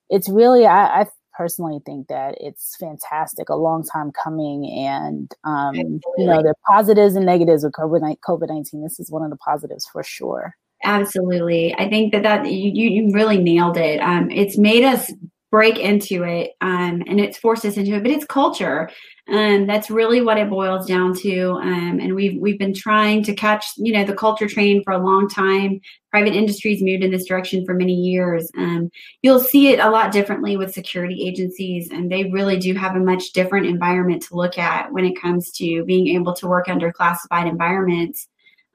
[0.10, 5.76] it's really I, I, personally think that it's fantastic, a long time coming, and um,
[5.76, 8.84] you know the positives and negatives of COVID COVID nineteen.
[8.84, 10.56] This is one of the positives for sure.
[10.84, 14.00] Absolutely, I think that that you you really nailed it.
[14.00, 15.12] Um, it's made us
[15.50, 18.90] break into it um, and it's forced us into it but it's culture.
[19.30, 21.52] And um, that's really what it boils down to.
[21.62, 25.04] Um, and we've we've been trying to catch you know the culture train for a
[25.04, 25.82] long time.
[26.12, 28.50] Private industries moved in this direction for many years.
[28.58, 28.90] Um,
[29.24, 33.00] you'll see it a lot differently with security agencies and they really do have a
[33.00, 36.92] much different environment to look at when it comes to being able to work under
[36.92, 38.28] classified environments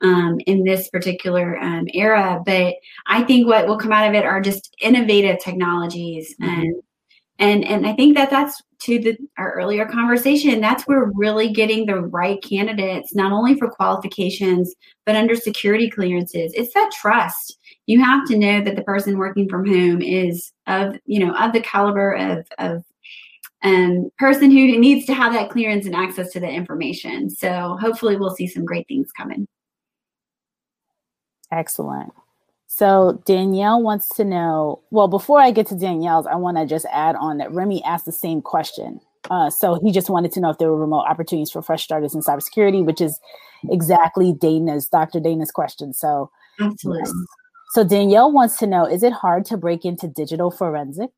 [0.03, 2.43] um, in this particular um, era.
[2.45, 2.75] But
[3.07, 6.61] I think what will come out of it are just innovative technologies mm-hmm.
[6.61, 6.83] and
[7.38, 10.61] and and I think that that's to the our earlier conversation.
[10.61, 16.53] That's where really getting the right candidates, not only for qualifications but under security clearances.
[16.55, 17.59] It's that trust.
[17.87, 21.53] You have to know that the person working from home is of you know of
[21.53, 22.85] the caliber of of
[23.65, 27.31] um, person who needs to have that clearance and access to the information.
[27.31, 29.47] So hopefully we'll see some great things coming.
[31.53, 32.12] Excellent.
[32.67, 34.81] So Danielle wants to know.
[34.91, 38.07] Well, before I get to Danielle's, I want to just add on that Remy asked
[38.07, 38.99] the same question.
[39.31, 42.15] Uh, so he just wanted to know if there were remote opportunities for fresh starters
[42.15, 43.21] in cybersecurity, which is
[43.71, 45.21] exactly Dana's, Dr.
[45.21, 45.93] Dana's question.
[45.93, 47.12] So, absolutely.
[47.73, 51.11] So Danielle wants to know: Is it hard to break into digital forensic?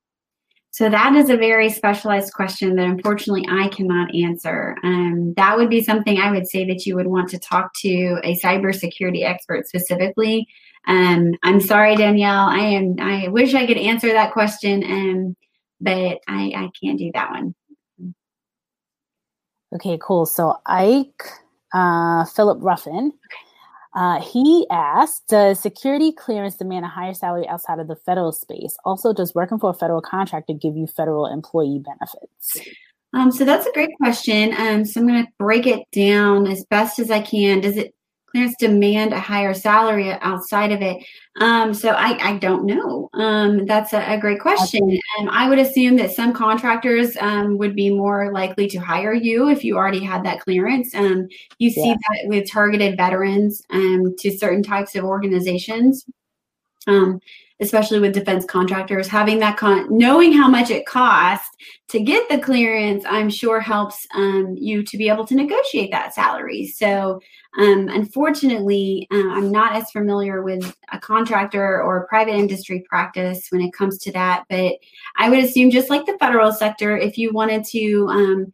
[0.74, 4.76] So that is a very specialized question that unfortunately I cannot answer.
[4.82, 8.18] Um, that would be something I would say that you would want to talk to
[8.24, 10.48] a cybersecurity expert specifically
[10.87, 12.48] um, I'm sorry, Danielle.
[12.48, 12.96] I am.
[13.00, 15.37] I wish I could answer that question, um,
[15.80, 17.54] but I, I can't do that one.
[19.74, 20.26] Okay, cool.
[20.26, 21.22] So Ike
[21.72, 23.12] uh, Philip Ruffin.
[23.94, 28.76] Uh, he asked, does security clearance demand a higher salary outside of the federal space?
[28.85, 32.61] Also, does working for a federal contractor give you federal employee benefits?
[33.12, 34.52] Um, so that's a great question.
[34.59, 37.61] Um, so I'm going to break it down as best as I can.
[37.61, 37.94] Does it
[38.35, 41.05] clearance demand a higher salary outside of it?
[41.40, 43.09] Um, so I, I don't know.
[43.14, 44.99] Um, that's a, a, great question.
[45.18, 49.49] And I would assume that some contractors um, would be more likely to hire you
[49.49, 50.94] if you already had that clearance.
[50.94, 51.94] Um, you see yeah.
[51.94, 56.05] that with targeted veterans um, to certain types of organizations.
[56.87, 57.20] Um,
[57.61, 61.49] especially with defense contractors having that con knowing how much it costs
[61.88, 66.14] to get the clearance i'm sure helps um, you to be able to negotiate that
[66.14, 66.67] salary.
[66.67, 67.21] So
[67.59, 73.61] um, unfortunately uh, i'm not as familiar with a contractor or private industry practice when
[73.61, 74.75] it comes to that but
[75.17, 78.53] i would assume just like the federal sector if you wanted to um,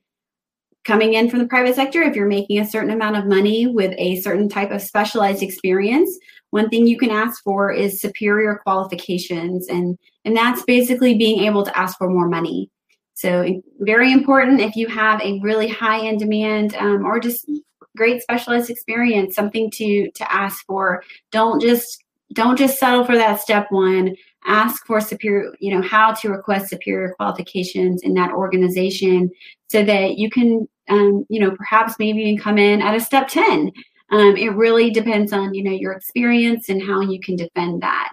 [0.85, 3.95] coming in from the private sector if you're making a certain amount of money with
[3.97, 6.19] a certain type of specialized experience
[6.51, 11.65] one thing you can ask for is superior qualifications and and that's basically being able
[11.65, 12.71] to ask for more money.
[13.15, 17.49] So very important if you have a really high end demand um, or just
[17.97, 21.03] great specialized experience something to to ask for.
[21.31, 24.15] Don't just don't just settle for that step one.
[24.47, 29.31] Ask for superior you know how to request superior qualifications in that organization
[29.69, 33.29] so that you can um, you know perhaps maybe even come in at a step
[33.29, 33.71] 10
[34.11, 38.13] um, it really depends on you know your experience and how you can defend that.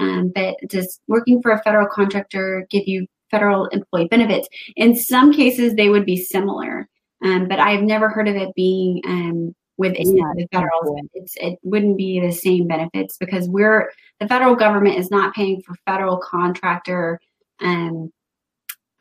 [0.00, 4.48] Um, but does working for a federal contractor give you federal employee benefits?
[4.76, 6.88] In some cases, they would be similar,
[7.22, 11.00] um, but I've never heard of it being um, within the federal.
[11.14, 15.62] It's, it wouldn't be the same benefits because we're the federal government is not paying
[15.62, 17.20] for federal contractor
[17.60, 18.10] um,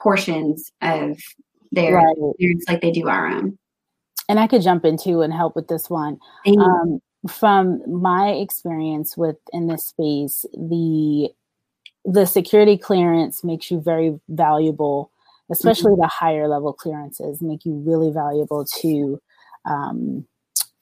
[0.02, 1.18] portions of
[1.72, 2.18] their right.
[2.68, 3.58] like they do our own
[4.34, 6.20] and I could jump into and help with this one.
[6.48, 11.30] Um, from my experience with in this space, the
[12.04, 15.12] the security clearance makes you very valuable,
[15.52, 16.02] especially mm-hmm.
[16.02, 19.22] the higher level clearances make you really valuable to
[19.66, 20.26] um,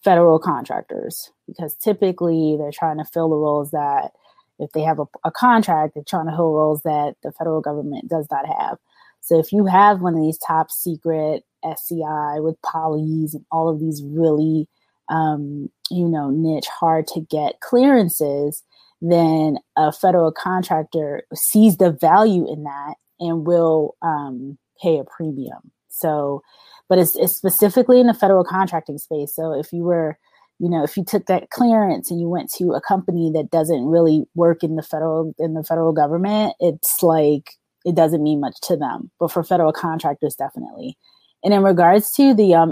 [0.02, 4.12] federal contractors because typically they're trying to fill the roles that
[4.60, 8.08] if they have a, a contract, they're trying to fill roles that the federal government
[8.08, 8.78] does not have.
[9.20, 13.80] So if you have one of these top secret SCI with polys and all of
[13.80, 14.68] these really,
[15.10, 18.64] um, you know, niche, hard to get clearances,
[19.02, 25.72] then a federal contractor sees the value in that and will um, pay a premium.
[25.90, 26.42] So,
[26.88, 29.36] but it's, it's specifically in the federal contracting space.
[29.36, 30.18] So if you were
[30.60, 33.86] you know if you took that clearance and you went to a company that doesn't
[33.86, 38.60] really work in the federal in the federal government it's like it doesn't mean much
[38.64, 39.12] to them.
[39.20, 40.98] But for federal contractors, definitely.
[41.44, 42.72] And in regards to the um,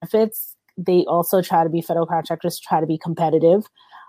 [0.00, 3.66] benefits, they also try to be federal contractors try to be competitive,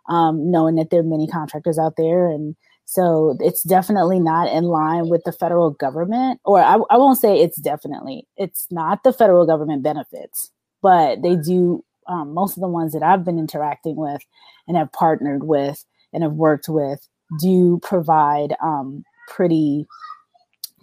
[0.10, 4.65] um, knowing that there are many contractors out there, and so it's definitely not in
[4.65, 6.39] line with the federal government.
[6.46, 11.36] Or I, I won't say it's definitely it's not the federal government benefits, but they
[11.36, 11.84] do.
[12.10, 14.22] Um, most of the ones that I've been interacting with
[14.65, 17.06] and have partnered with and have worked with
[17.41, 19.86] do provide um, pretty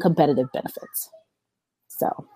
[0.03, 1.09] competitive benefits.
[1.89, 2.27] So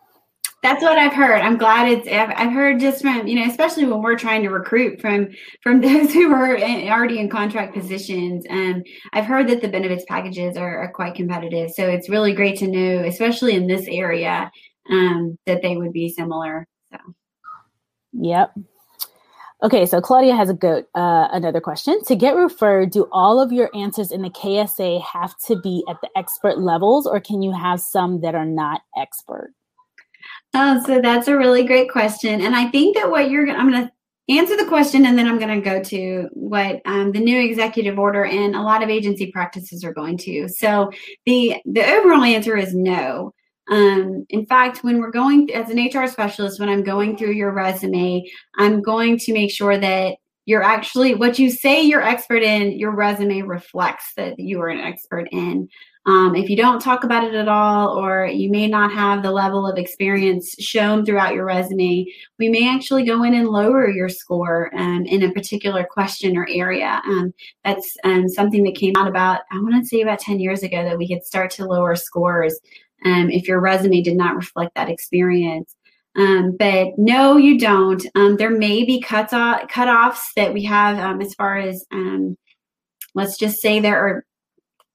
[0.63, 1.41] that's what I've heard.
[1.41, 2.09] I'm glad it's.
[2.09, 5.29] I've, heard just from you know, especially when we're trying to recruit from
[5.63, 8.45] from those who are in, already in contract positions.
[8.49, 11.71] And I've heard that the benefits packages are, are, quite competitive.
[11.71, 14.51] So it's really great to know, especially in this area,
[14.91, 16.67] um, that they would be similar.
[16.91, 16.99] So.
[18.15, 18.55] Yep.
[19.61, 20.87] Okay, so Claudia has a goat.
[20.95, 25.37] Uh, another question: To get referred, do all of your answers in the KSA have
[25.47, 29.53] to be at the expert levels, or can you have some that are not expert?
[30.55, 33.87] Oh, so that's a really great question, and I think that what you're I'm going
[33.87, 33.93] to
[34.29, 37.99] answer the question, and then I'm going to go to what um, the new executive
[37.99, 40.49] order and a lot of agency practices are going to.
[40.49, 40.91] So
[41.27, 43.33] the the overall answer is no.
[43.71, 47.53] Um, in fact, when we're going as an HR specialist, when I'm going through your
[47.53, 48.25] resume,
[48.57, 52.95] I'm going to make sure that you're actually what you say you're expert in, your
[52.95, 55.69] resume reflects that you are an expert in.
[56.09, 59.31] Um, if you don't talk about it at all, or you may not have the
[59.31, 62.07] level of experience shown throughout your resume,
[62.39, 66.49] we may actually go in and lower your score um, in a particular question or
[66.49, 67.03] area.
[67.05, 70.63] Um, that's um, something that came out about, I want to say about 10 years
[70.63, 72.59] ago, that we could start to lower scores
[73.05, 75.77] um, if your resume did not reflect that experience.
[76.17, 78.03] Um, but no, you don't.
[78.15, 82.39] Um, there may be cuts off, cutoffs that we have um, as far as um,
[83.15, 84.25] let's just say there are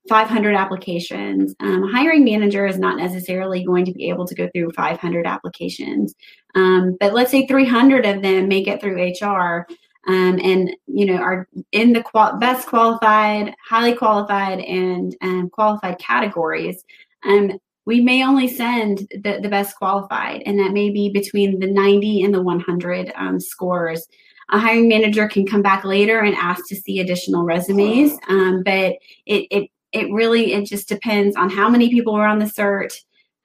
[0.10, 1.56] 500 applications.
[1.60, 5.26] Um, a hiring manager is not necessarily going to be able to go through 500
[5.26, 6.14] applications,
[6.56, 9.68] um, but let's say 300 of them make it through HR.
[10.06, 15.98] Um, and you know are in the qual- best qualified, highly qualified, and um, qualified
[15.98, 16.84] categories.
[17.24, 17.54] Um,
[17.86, 22.24] we may only send the, the best qualified, and that may be between the 90
[22.24, 24.08] and the 100 um, scores.
[24.52, 28.96] A hiring manager can come back later and ask to see additional resumes, um, but
[29.26, 32.94] it, it it really it just depends on how many people were on the cert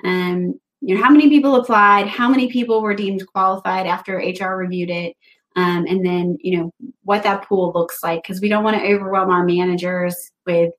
[0.04, 4.56] um, you know how many people applied how many people were deemed qualified after hr
[4.56, 5.16] reviewed it
[5.56, 6.72] um, and then you know
[7.04, 10.72] what that pool looks like because we don't want to overwhelm our managers with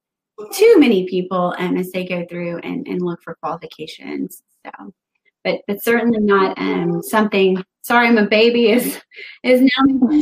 [0.54, 4.94] too many people um, as they go through and, and look for qualifications so.
[5.44, 9.00] But but certainly not um, something sorry my baby is
[9.44, 9.70] is now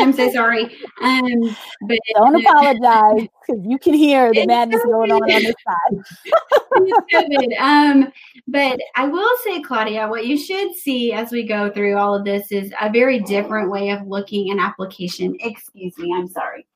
[0.00, 0.64] i'm so sorry.
[1.00, 5.54] Um but don't uh, apologize because you can hear the madness going on on this
[5.66, 7.54] side.
[7.60, 8.12] Um
[8.46, 12.24] but i will say claudia what you should see as we go through all of
[12.24, 15.36] this is a very different way of looking an application.
[15.40, 16.66] Excuse me i'm sorry.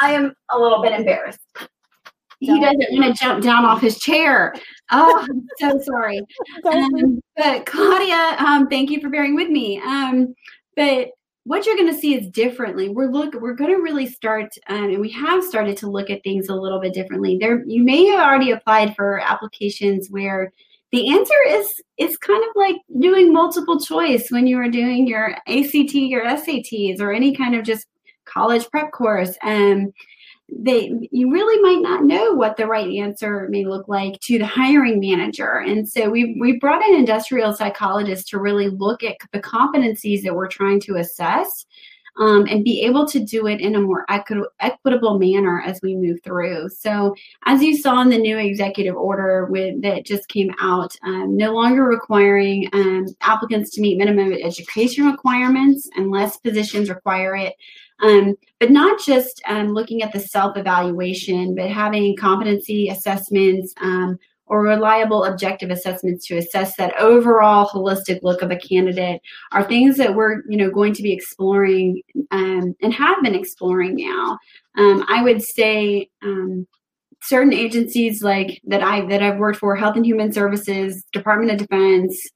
[0.00, 1.40] I am a little bit embarrassed
[2.44, 4.54] he doesn't want to jump down off his chair.
[4.90, 6.20] Oh, I'm so sorry.
[6.72, 9.80] Um, but Claudia, um, thank you for bearing with me.
[9.80, 10.34] Um,
[10.76, 11.08] but
[11.44, 12.88] what you're going to see is differently.
[12.88, 13.34] We're look.
[13.34, 16.54] We're going to really start, um, and we have started to look at things a
[16.54, 17.36] little bit differently.
[17.38, 20.52] There, you may have already applied for applications where
[20.90, 25.32] the answer is is kind of like doing multiple choice when you are doing your
[25.48, 27.86] ACT your SATs or any kind of just
[28.24, 29.36] college prep course.
[29.42, 29.92] Um,
[30.50, 34.46] they you really might not know what the right answer may look like to the
[34.46, 39.40] hiring manager and so we we brought in industrial psychologists to really look at the
[39.40, 41.64] competencies that we're trying to assess
[42.18, 45.96] um, and be able to do it in a more equi- equitable manner as we
[45.96, 46.68] move through.
[46.68, 47.14] So,
[47.46, 51.52] as you saw in the new executive order with, that just came out, um, no
[51.52, 57.54] longer requiring um, applicants to meet minimum education requirements unless positions require it.
[58.04, 64.18] Um, but not just um, looking at the self evaluation, but having competency assessments um,
[64.46, 69.96] or reliable objective assessments to assess that overall holistic look of a candidate are things
[69.96, 74.38] that we're you know going to be exploring um, and have been exploring now.
[74.76, 76.66] Um, I would say um,
[77.22, 81.66] certain agencies like that I that I've worked for, Health and Human Services, Department of
[81.66, 82.28] Defense.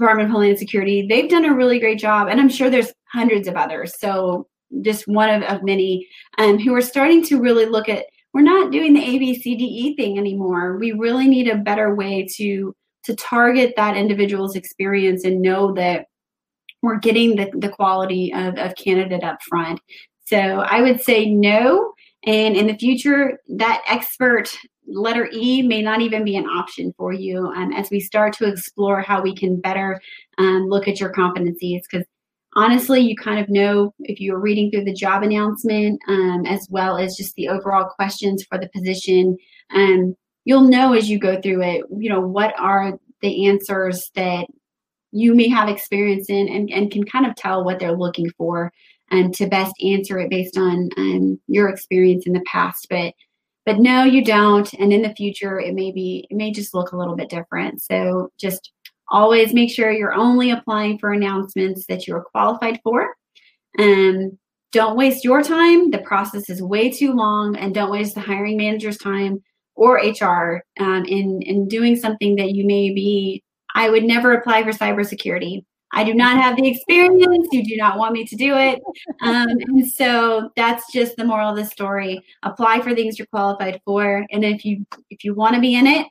[0.00, 3.46] Department of Homeland Security, they've done a really great job, and I'm sure there's hundreds
[3.46, 3.98] of others.
[3.98, 4.46] So
[4.82, 8.70] just one of, of many um, who are starting to really look at we're not
[8.70, 10.76] doing the ABCDE thing anymore.
[10.78, 12.74] We really need a better way to
[13.04, 16.06] to target that individual's experience and know that
[16.82, 19.80] we're getting the, the quality of, of candidate up front.
[20.26, 21.92] So I would say no.
[22.24, 24.54] And in the future, that expert
[24.86, 28.46] letter E may not even be an option for you um, as we start to
[28.46, 30.00] explore how we can better
[30.38, 32.06] um, look at your competencies because
[32.56, 36.96] honestly, you kind of know if you're reading through the job announcement um, as well
[36.96, 39.36] as just the overall questions for the position.
[39.72, 40.14] Um,
[40.44, 44.46] you'll know as you go through it, you know, what are the answers that
[45.12, 48.72] you may have experience in and, and can kind of tell what they're looking for
[49.10, 52.86] and um, to best answer it based on um, your experience in the past.
[52.88, 53.12] But
[53.70, 54.72] but no, you don't.
[54.74, 57.82] And in the future, it may be it may just look a little bit different.
[57.82, 58.72] So just
[59.10, 63.12] Always make sure you're only applying for announcements that you're qualified for.
[63.76, 64.38] And
[64.72, 65.90] don't waste your time.
[65.90, 69.42] The process is way too long, and don't waste the hiring manager's time
[69.74, 73.42] or HR um, in in doing something that you may be.
[73.74, 75.64] I would never apply for cybersecurity.
[75.92, 77.48] I do not have the experience.
[77.50, 78.80] You do not want me to do it.
[79.22, 82.24] Um, and so that's just the moral of the story.
[82.44, 84.24] Apply for things you're qualified for.
[84.30, 86.06] And if you if you want to be in it,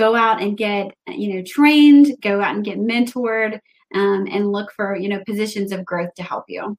[0.00, 3.60] go out and get you know trained go out and get mentored
[3.94, 6.76] um, and look for you know positions of growth to help you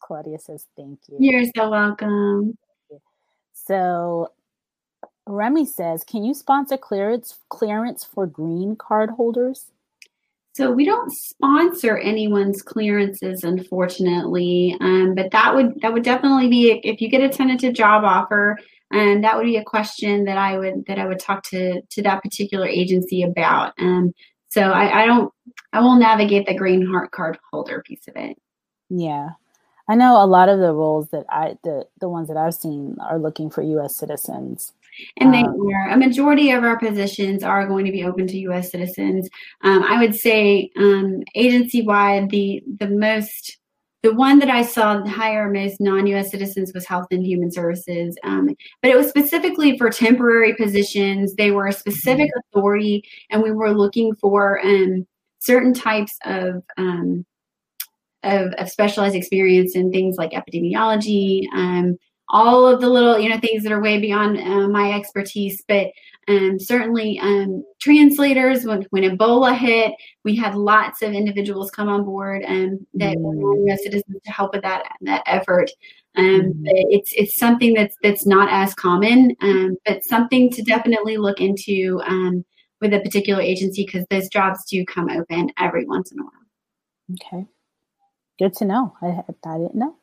[0.00, 2.56] claudia says thank you you're so welcome
[3.52, 4.28] so
[5.26, 9.72] remy says can you sponsor clearance clearance for green card holders
[10.56, 14.74] so we don't sponsor anyone's clearances, unfortunately.
[14.80, 18.56] Um, but that would that would definitely be if you get a tentative job offer
[18.90, 22.02] and that would be a question that I would that I would talk to to
[22.04, 23.74] that particular agency about.
[23.78, 24.14] Um,
[24.48, 25.30] so I, I don't
[25.74, 28.38] I will navigate the green heart card holder piece of it.
[28.88, 29.32] Yeah.
[29.90, 32.96] I know a lot of the roles that I the the ones that I've seen
[33.06, 34.72] are looking for US citizens.
[35.18, 38.38] And they um, are a majority of our positions are going to be open to
[38.50, 39.28] US citizens.
[39.62, 43.58] Um, I would say um, agency wide the the most
[44.06, 46.30] the one that I saw hire most non-U.S.
[46.30, 51.34] citizens was Health and Human Services, um, but it was specifically for temporary positions.
[51.34, 52.58] They were a specific mm-hmm.
[52.58, 55.08] authority, and we were looking for um,
[55.40, 57.26] certain types of, um,
[58.22, 61.96] of, of specialized experience in things like epidemiology, um,
[62.28, 65.88] all of the little you know things that are way beyond uh, my expertise but
[66.28, 69.92] um, certainly um, translators when, when ebola hit
[70.24, 74.62] we had lots of individuals come on board um, that were citizens to help with
[74.62, 75.70] that that effort.
[76.16, 76.64] Um, mm.
[76.64, 81.40] but it's it's something that's that's not as common um, but something to definitely look
[81.40, 82.44] into um,
[82.80, 86.32] with a particular agency because those jobs do come open every once in a while.
[87.12, 87.46] Okay.
[88.38, 88.94] Good to know.
[89.02, 89.96] I, I didn't know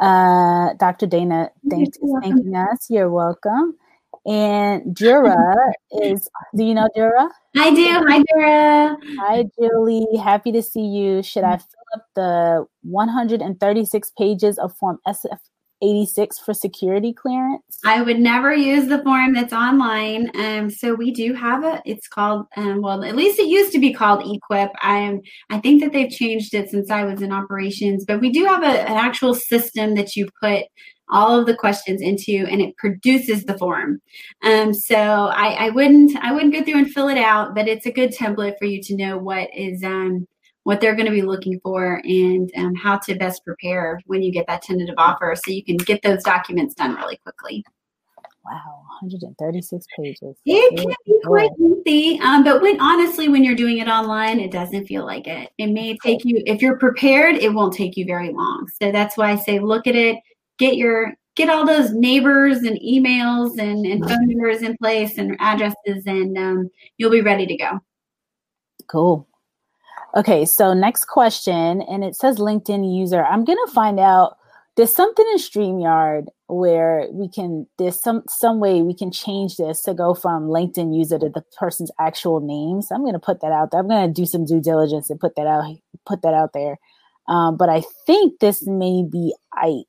[0.00, 1.06] uh, Dr.
[1.06, 2.86] Dana, thanks for thanking us.
[2.90, 3.76] You're welcome.
[4.26, 5.36] And Jura
[6.02, 7.28] is, do you know Jura?
[7.56, 7.86] I do.
[7.86, 8.96] Hi, Jura.
[9.20, 10.16] Hi, Julie.
[10.22, 11.22] Happy to see you.
[11.22, 15.38] Should I fill up the 136 pages of Form SF
[15.82, 17.62] 86 for security clearance?
[17.84, 20.30] I would never use the form that's online.
[20.36, 23.78] Um, so we do have a, it's called, um, well, at least it used to
[23.78, 24.70] be called e-QIP.
[24.82, 25.20] I am,
[25.50, 28.62] I think that they've changed it since I was in operations, but we do have
[28.62, 30.64] a, an actual system that you put
[31.08, 34.00] all of the questions into and it produces the form
[34.42, 37.86] um, so I, I wouldn't i wouldn't go through and fill it out but it's
[37.86, 40.26] a good template for you to know what is um,
[40.66, 44.32] what they're going to be looking for and um, how to best prepare when you
[44.32, 47.64] get that tentative offer so you can get those documents done really quickly.
[48.44, 50.36] Wow, 136 pages.
[50.44, 54.50] It can be quite lengthy, um, but when honestly, when you're doing it online, it
[54.50, 55.52] doesn't feel like it.
[55.56, 58.66] It may take you, if you're prepared, it won't take you very long.
[58.82, 60.18] So that's why I say look at it,
[60.58, 65.36] get your get all those neighbors and emails and, and phone numbers in place and
[65.38, 67.78] addresses, and um, you'll be ready to go.
[68.88, 69.28] Cool.
[70.16, 73.24] Okay, so next question, and it says LinkedIn user.
[73.24, 74.38] I'm gonna find out.
[74.76, 77.66] There's something in Streamyard where we can.
[77.78, 81.42] There's some some way we can change this to go from LinkedIn user to the
[81.58, 82.82] person's actual name.
[82.82, 83.80] So I'm gonna put that out there.
[83.80, 85.64] I'm gonna do some due diligence and put that out.
[86.06, 86.78] Put that out there.
[87.28, 89.86] Um, but I think this may be Ike.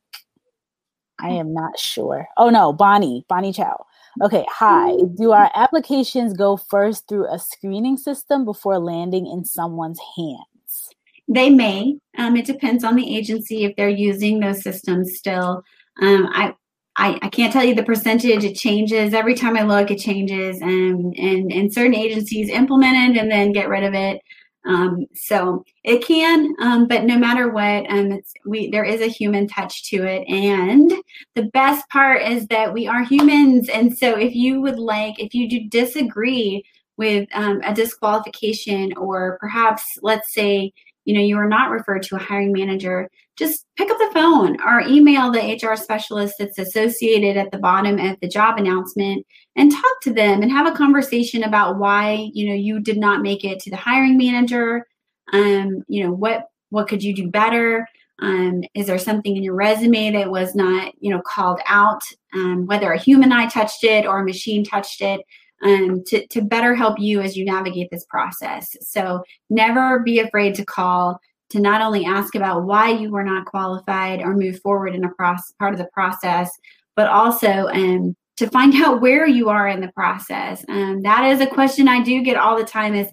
[1.20, 2.28] I am not sure.
[2.38, 3.86] Oh no, Bonnie, Bonnie Chow.
[4.22, 4.94] Okay, hi.
[5.16, 10.90] Do our applications go first through a screening system before landing in someone's hands?
[11.28, 11.98] They may.
[12.18, 15.62] Um, it depends on the agency if they're using those systems still.
[16.02, 16.56] Um, I,
[16.96, 18.44] I, I can't tell you the percentage.
[18.44, 19.92] It changes every time I look.
[19.92, 24.20] It changes, and and and certain agencies implement it and then get rid of it.
[24.68, 29.48] Um, so it can, um, but no matter what, um, we there is a human
[29.48, 30.92] touch to it, and
[31.36, 33.70] the best part is that we are humans.
[33.70, 36.64] And so, if you would like, if you do disagree
[36.98, 40.74] with um, a disqualification, or perhaps let's say
[41.08, 44.58] you know you are not referred to a hiring manager, just pick up the phone
[44.62, 49.72] or email the HR specialist that's associated at the bottom of the job announcement and
[49.72, 53.46] talk to them and have a conversation about why you know you did not make
[53.46, 54.86] it to the hiring manager.
[55.32, 57.88] Um, you know what what could you do better?
[58.20, 62.02] Um, is there something in your resume that was not you know called out?
[62.34, 65.22] Um, whether a human eye touched it or a machine touched it.
[65.64, 68.76] Um, to, to better help you as you navigate this process.
[68.82, 73.46] So never be afraid to call to not only ask about why you were not
[73.46, 76.52] qualified or move forward in a process, part of the process,
[76.96, 80.64] but also um, to find out where you are in the process.
[80.68, 83.08] Um, that is a question I do get all the time is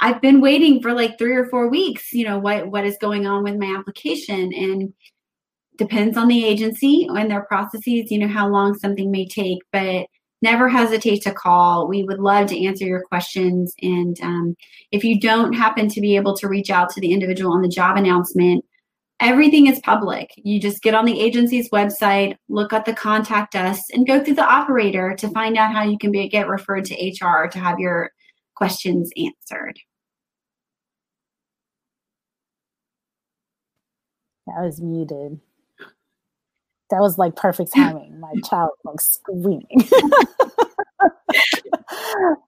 [0.00, 3.26] I've been waiting for like three or four weeks, you know, what, what is going
[3.26, 4.92] on with my application and
[5.78, 10.06] depends on the agency and their processes, you know, how long something may take, but
[10.44, 11.88] never hesitate to call.
[11.88, 13.74] We would love to answer your questions.
[13.80, 14.54] And um,
[14.92, 17.68] if you don't happen to be able to reach out to the individual on the
[17.68, 18.62] job announcement,
[19.20, 20.30] everything is public.
[20.36, 24.34] You just get on the agency's website, look at the contact us, and go through
[24.34, 27.80] the operator to find out how you can be, get referred to HR to have
[27.80, 28.10] your
[28.54, 29.80] questions answered.
[34.46, 35.40] That was muted
[36.94, 38.20] that was like perfect timing.
[38.20, 39.66] My child like screaming.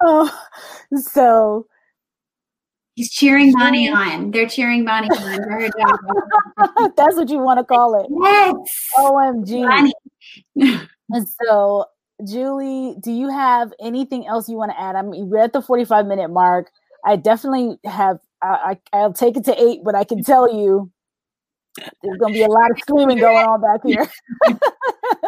[0.00, 0.46] oh,
[0.96, 1.66] so
[2.94, 4.30] he's cheering Bonnie on.
[4.30, 5.70] They're cheering Bonnie on.
[6.96, 8.06] That's what you want to call it.
[8.08, 8.54] Yes.
[8.96, 9.90] OMG.
[11.10, 11.86] and so,
[12.24, 14.94] Julie, do you have anything else you want to add?
[14.94, 16.70] I mean, we're at the 45 minute mark.
[17.04, 18.20] I definitely have.
[18.42, 20.92] I, I I'll take it to eight, but I can tell you
[22.02, 24.10] there's going to be a lot of screaming going on back here.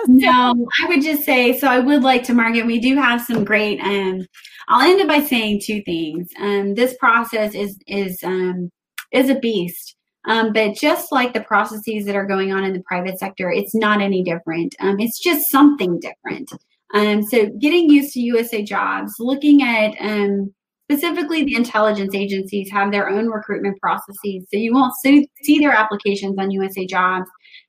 [0.07, 1.69] no, I would just say so.
[1.69, 2.67] I would like to, Margaret.
[2.67, 3.81] We do have some great.
[3.81, 4.27] Um,
[4.69, 6.29] I'll end it by saying two things.
[6.41, 8.71] Um, this process is is um,
[9.13, 9.97] is a beast.
[10.27, 13.75] Um, but just like the processes that are going on in the private sector, it's
[13.75, 14.75] not any different.
[14.79, 16.53] Um, it's just something different.
[16.93, 20.53] Um, so getting used to USA jobs, looking at um,
[20.91, 24.45] specifically the intelligence agencies have their own recruitment processes.
[24.51, 27.29] So you won't see, see their applications on USA jobs.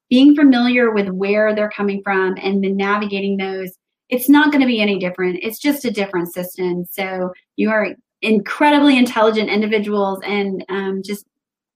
[0.09, 3.71] Being familiar with where they're coming from and then navigating those,
[4.09, 5.39] it's not going to be any different.
[5.43, 6.85] It's just a different system.
[6.89, 11.25] So you are incredibly intelligent individuals and um, just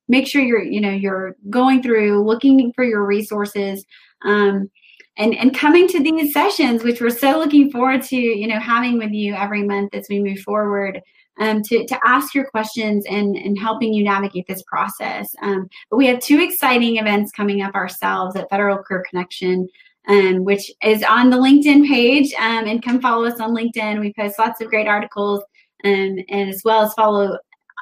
[0.08, 3.86] make sure you're you know you're going through looking for your resources
[4.26, 4.70] um,
[5.18, 8.98] and and coming to these sessions which we're so looking forward to you know having
[8.98, 11.00] with you every month as we move forward
[11.40, 15.34] um, to, to ask your questions and, and helping you navigate this process.
[15.42, 19.68] Um, but we have two exciting events coming up ourselves at Federal Career Connection,
[20.08, 22.34] um, which is on the LinkedIn page.
[22.34, 24.00] Um, and come follow us on LinkedIn.
[24.00, 25.42] We post lots of great articles
[25.84, 27.38] um, and as well as follow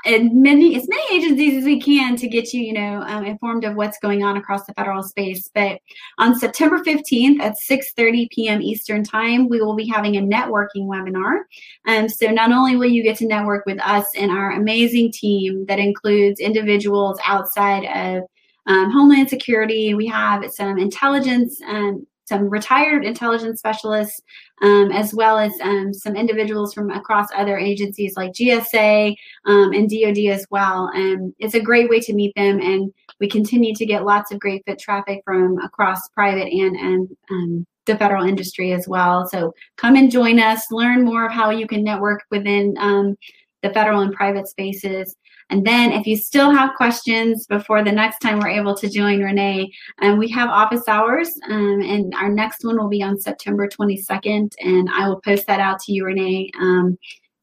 [0.05, 3.63] and many as many agencies as we can to get you you know um, informed
[3.63, 5.49] of what's going on across the federal space.
[5.53, 5.79] But
[6.17, 11.41] on september 15th at 6.30 p.m eastern time we will be having a networking webinar.
[11.87, 15.65] Um, so not only will you get to network with us and our amazing team
[15.67, 18.23] that includes individuals outside of
[18.67, 24.21] um, homeland security we have some intelligence and some retired intelligence specialists,
[24.61, 29.13] um, as well as um, some individuals from across other agencies like GSA
[29.45, 30.89] um, and DoD as well.
[30.93, 32.61] And it's a great way to meet them.
[32.61, 37.09] And we continue to get lots of great fit traffic from across private and and
[37.29, 39.27] um, the federal industry as well.
[39.27, 43.17] So come and join us, learn more of how you can network within um,
[43.61, 45.17] the federal and private spaces.
[45.51, 49.21] And then if you still have questions before the next time we're able to join
[49.21, 49.69] Renee,
[50.01, 54.53] um, we have office hours um, and our next one will be on September 22nd.
[54.59, 56.97] And I will post that out to you, Renee, um,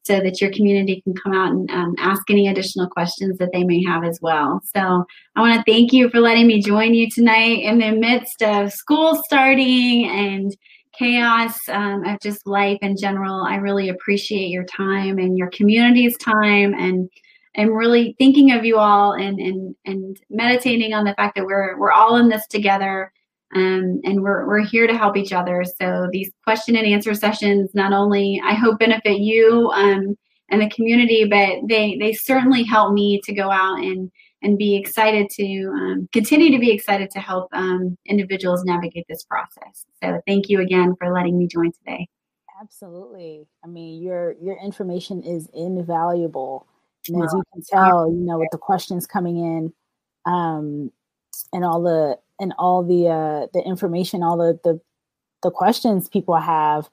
[0.04, 3.62] so that your community can come out and um, ask any additional questions that they
[3.62, 4.62] may have as well.
[4.64, 5.04] So
[5.36, 8.72] I want to thank you for letting me join you tonight in the midst of
[8.72, 10.56] school starting and
[10.98, 13.44] chaos um, of just life in general.
[13.44, 17.11] I really appreciate your time and your community's time and
[17.57, 21.78] I'm really thinking of you all and and and meditating on the fact that we're
[21.78, 23.12] we're all in this together
[23.55, 25.64] um, and we're we're here to help each other.
[25.64, 30.16] So these question and answer sessions not only I hope benefit you um,
[30.51, 34.11] and the community, but they they certainly help me to go out and
[34.42, 39.24] and be excited to um, continue to be excited to help um, individuals navigate this
[39.24, 39.84] process.
[40.03, 42.07] So thank you again for letting me join today.
[42.61, 43.46] Absolutely.
[43.64, 46.66] I mean, your your information is invaluable
[47.09, 49.72] and as you can tell, you know, with the questions coming in,
[50.26, 50.90] um,
[51.52, 54.80] and all the and all the uh, the information, all the the
[55.42, 56.88] the questions people have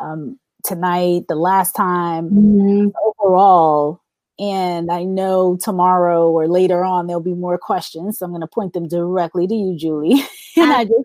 [0.00, 2.88] um, tonight, the last time, mm-hmm.
[3.04, 4.00] overall,
[4.38, 8.18] and I know tomorrow or later on there'll be more questions.
[8.18, 10.22] So I'm going to point them directly to you, Julie.
[10.56, 11.04] and I just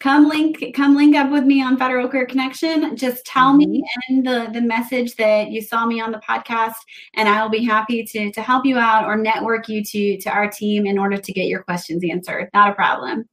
[0.00, 2.96] come link come link up with me on Federal Career Connection.
[2.96, 3.70] Just tell mm-hmm.
[3.70, 6.74] me and the the message that you saw me on the podcast,
[7.14, 10.30] and I will be happy to to help you out or network you to to
[10.30, 12.48] our team in order to get your questions answered.
[12.52, 13.26] Not a problem.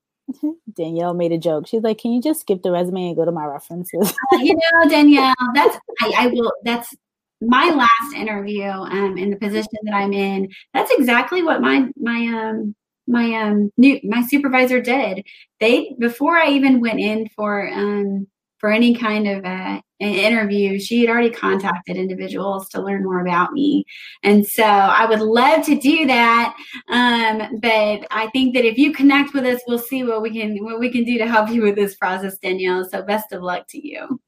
[0.73, 1.67] Danielle made a joke.
[1.67, 4.53] She's like, "Can you just skip the resume and go to my references?" uh, you
[4.53, 6.51] know, Danielle, that's I, I will.
[6.63, 6.93] That's
[7.41, 12.25] my last interview um, in the position that I'm in, that's exactly what my my
[12.27, 12.75] um
[13.07, 15.25] my um new my supervisor did.
[15.59, 18.27] They before I even went in for um
[18.59, 23.21] for any kind of uh, an interview, she had already contacted individuals to learn more
[23.21, 23.85] about me,
[24.23, 26.55] and so I would love to do that.
[26.89, 30.63] Um, but I think that if you connect with us, we'll see what we can
[30.63, 32.87] what we can do to help you with this process, Danielle.
[32.89, 34.19] So best of luck to you.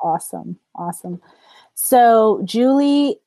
[0.00, 1.20] Awesome, awesome.
[1.74, 3.18] So, Julie,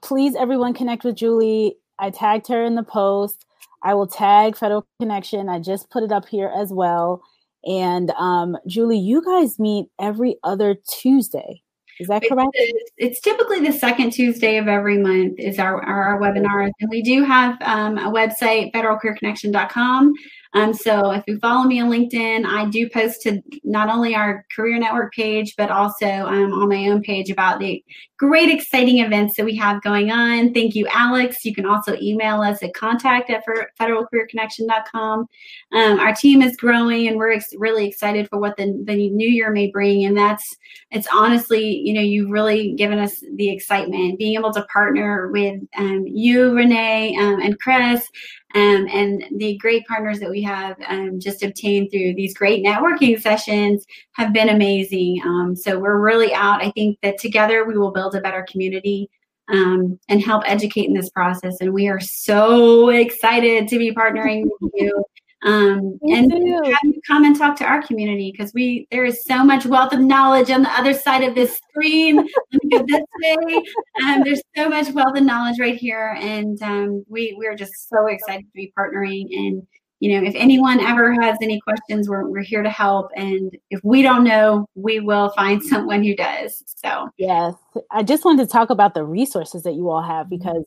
[0.00, 1.76] please everyone connect with Julie.
[1.98, 3.46] I tagged her in the post.
[3.82, 5.48] I will tag Federal Connection.
[5.48, 7.22] I just put it up here as well.
[7.64, 11.62] And um, Julie, you guys meet every other Tuesday.
[12.00, 12.50] Is that correct?
[12.54, 16.70] It's, it's, typically the second Tuesday of every month is our, our, our webinars.
[16.80, 20.12] And we do have um, a website, federalcareerconnection.com.
[20.54, 24.44] Um, so if you follow me on LinkedIn, I do post to not only our
[24.54, 27.82] career network page, but also um, on my own page about the
[28.22, 30.54] great, exciting events that we have going on.
[30.54, 31.44] Thank you, Alex.
[31.44, 33.44] You can also email us at contact at
[33.80, 35.26] federalcareerconnection.com.
[35.72, 39.26] Um, our team is growing and we're ex- really excited for what the, the new
[39.26, 40.04] year may bring.
[40.04, 40.56] And that's,
[40.92, 45.60] it's honestly, you know, you've really given us the excitement, being able to partner with
[45.76, 48.08] um, you, Renee, um, and Chris,
[48.54, 53.20] um, and the great partners that we have um, just obtained through these great networking
[53.20, 55.22] sessions have been amazing.
[55.24, 56.62] Um, so we're really out.
[56.62, 59.08] I think that together we will build a better community.
[59.52, 61.60] um, and help educate in this process.
[61.60, 65.04] And we are so excited to be partnering with you.
[65.44, 66.60] Um, and too.
[66.64, 69.92] have you come and talk to our community because we there is so much wealth
[69.92, 72.16] of knowledge on the other side of this screen.
[72.52, 73.62] Let me go this way.
[74.04, 78.06] Um, there's so much wealth of knowledge right here, and um, we we're just so
[78.06, 79.66] excited to be partnering and
[80.02, 83.12] you know, if anyone ever has any questions, we're, we're here to help.
[83.14, 86.60] And if we don't know, we will find someone who does.
[86.84, 87.54] So, yes,
[87.92, 90.38] I just wanted to talk about the resources that you all have mm-hmm.
[90.38, 90.64] because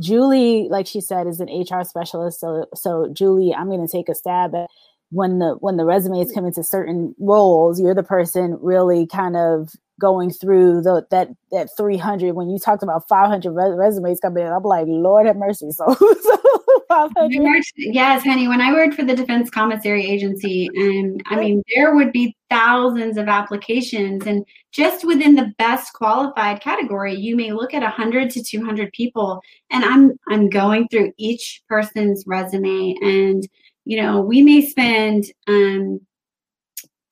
[0.00, 2.40] Julie, like she said, is an HR specialist.
[2.40, 4.70] So, so Julie, I'm going to take a stab at
[5.10, 7.78] when the when the resumes come into certain roles.
[7.78, 12.82] You're the person really kind of going through the that that 300 when you talked
[12.82, 15.70] about 500 resumes coming in i'm like lord have mercy.
[15.80, 16.36] So, so
[16.88, 21.62] 500 worked, yes honey when i worked for the defense commissary agency and i mean
[21.76, 27.52] there would be thousands of applications and just within the best qualified category you may
[27.52, 29.40] look at 100 to 200 people
[29.70, 33.46] and i'm i'm going through each person's resume and
[33.84, 36.00] you know we may spend um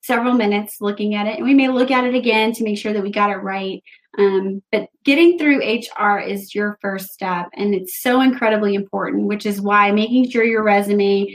[0.09, 2.93] several minutes looking at it and we may look at it again to make sure
[2.93, 3.83] that we got it right
[4.17, 9.45] um, but getting through hr is your first step and it's so incredibly important which
[9.45, 11.31] is why making sure your resume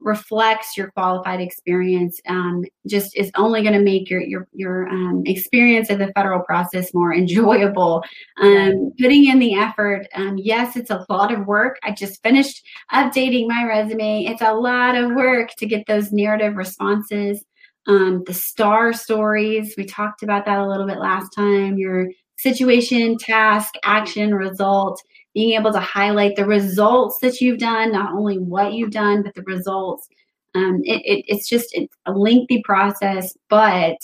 [0.00, 5.22] reflects your qualified experience um, just is only going to make your your your um,
[5.26, 8.02] experience of the federal process more enjoyable.
[8.40, 11.78] Um, putting in the effort, um, yes, it's a lot of work.
[11.82, 14.26] I just finished updating my resume.
[14.26, 17.42] It's a lot of work to get those narrative responses
[17.86, 19.74] um, the star stories.
[19.76, 21.78] We talked about that a little bit last time.
[21.78, 25.02] Your situation, task, action, result,
[25.34, 29.34] being able to highlight the results that you've done, not only what you've done, but
[29.34, 30.08] the results.
[30.54, 33.96] Um, it, it, it's just it's a lengthy process, but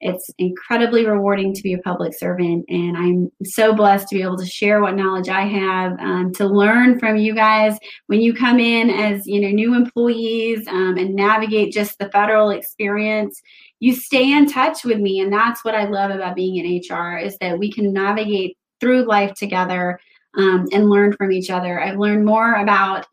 [0.00, 4.36] it's incredibly rewarding to be a public servant, and I'm so blessed to be able
[4.38, 8.60] to share what knowledge I have, um, to learn from you guys when you come
[8.60, 13.40] in as you know new employees um, and navigate just the federal experience.
[13.80, 17.16] You stay in touch with me, and that's what I love about being in HR
[17.16, 19.98] is that we can navigate through life together
[20.36, 21.80] um, and learn from each other.
[21.80, 23.06] I've learned more about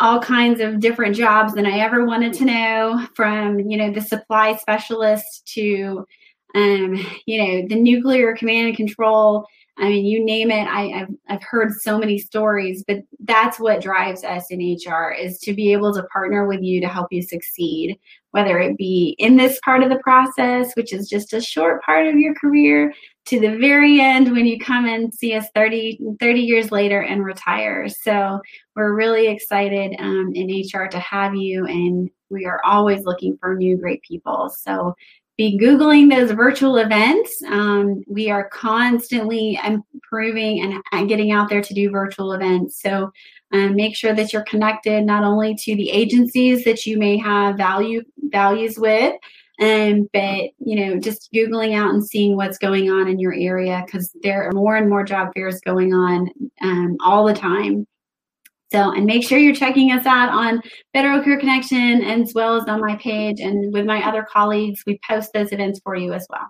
[0.00, 4.00] all kinds of different jobs than I ever wanted to know from, you know, the
[4.00, 6.06] supply specialist to,
[6.54, 6.96] um,
[7.26, 9.46] you know, the nuclear command and control.
[9.80, 10.66] I mean, you name it.
[10.68, 15.38] I, have I've heard so many stories, but that's what drives us in HR is
[15.40, 17.98] to be able to partner with you to help you succeed,
[18.32, 22.06] whether it be in this part of the process, which is just a short part
[22.06, 22.92] of your career,
[23.26, 27.24] to the very end when you come and see us 30, 30 years later and
[27.24, 27.88] retire.
[27.88, 28.38] So
[28.76, 33.54] we're really excited um, in HR to have you, and we are always looking for
[33.54, 34.50] new great people.
[34.50, 34.94] So
[35.40, 37.42] be Googling those virtual events.
[37.48, 42.82] Um, we are constantly improving and, getting out there to do virtual events.
[42.82, 43.10] So
[43.50, 47.56] um, make sure that you're connected not only to the agencies that you may have
[47.56, 49.14] value values with,
[49.62, 53.82] um, but you know, just googling out and seeing what's going on in your area
[53.86, 56.28] because there are more and more job fairs going on
[56.60, 57.86] um, all the time.
[58.72, 60.62] So, and make sure you're checking us out on
[60.92, 64.84] Federal Career Connection as well as on my page and with my other colleagues.
[64.86, 66.48] We post those events for you as well.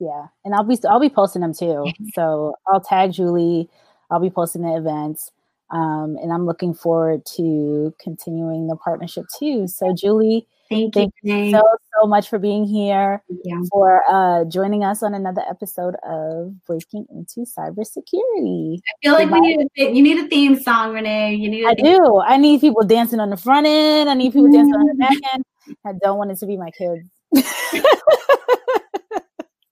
[0.00, 1.86] Yeah, and I'll be I'll be posting them too.
[2.14, 3.68] So I'll tag Julie.
[4.10, 5.30] I'll be posting the events.
[5.70, 9.68] Um, and I'm looking forward to continuing the partnership too.
[9.68, 11.62] So, Julie, thank, thank you, you so
[12.00, 13.22] so much for being here,
[13.70, 18.78] for uh, joining us on another episode of Breaking into Cybersecurity.
[18.78, 21.34] I feel like we need a, you need a theme song, Renee.
[21.34, 21.66] You need.
[21.66, 22.20] I do.
[22.20, 24.08] I need people dancing on the front end.
[24.10, 25.44] I need people dancing on the back end.
[25.84, 27.08] I don't want it to be my kids.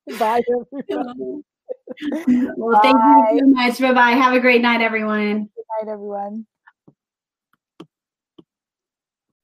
[0.18, 0.40] Bye.
[0.90, 1.42] Everyone.
[2.57, 3.78] Well, thank you so much.
[3.78, 4.11] Bye bye.
[4.11, 5.44] Have a great night, everyone.
[5.44, 6.47] Good night, everyone.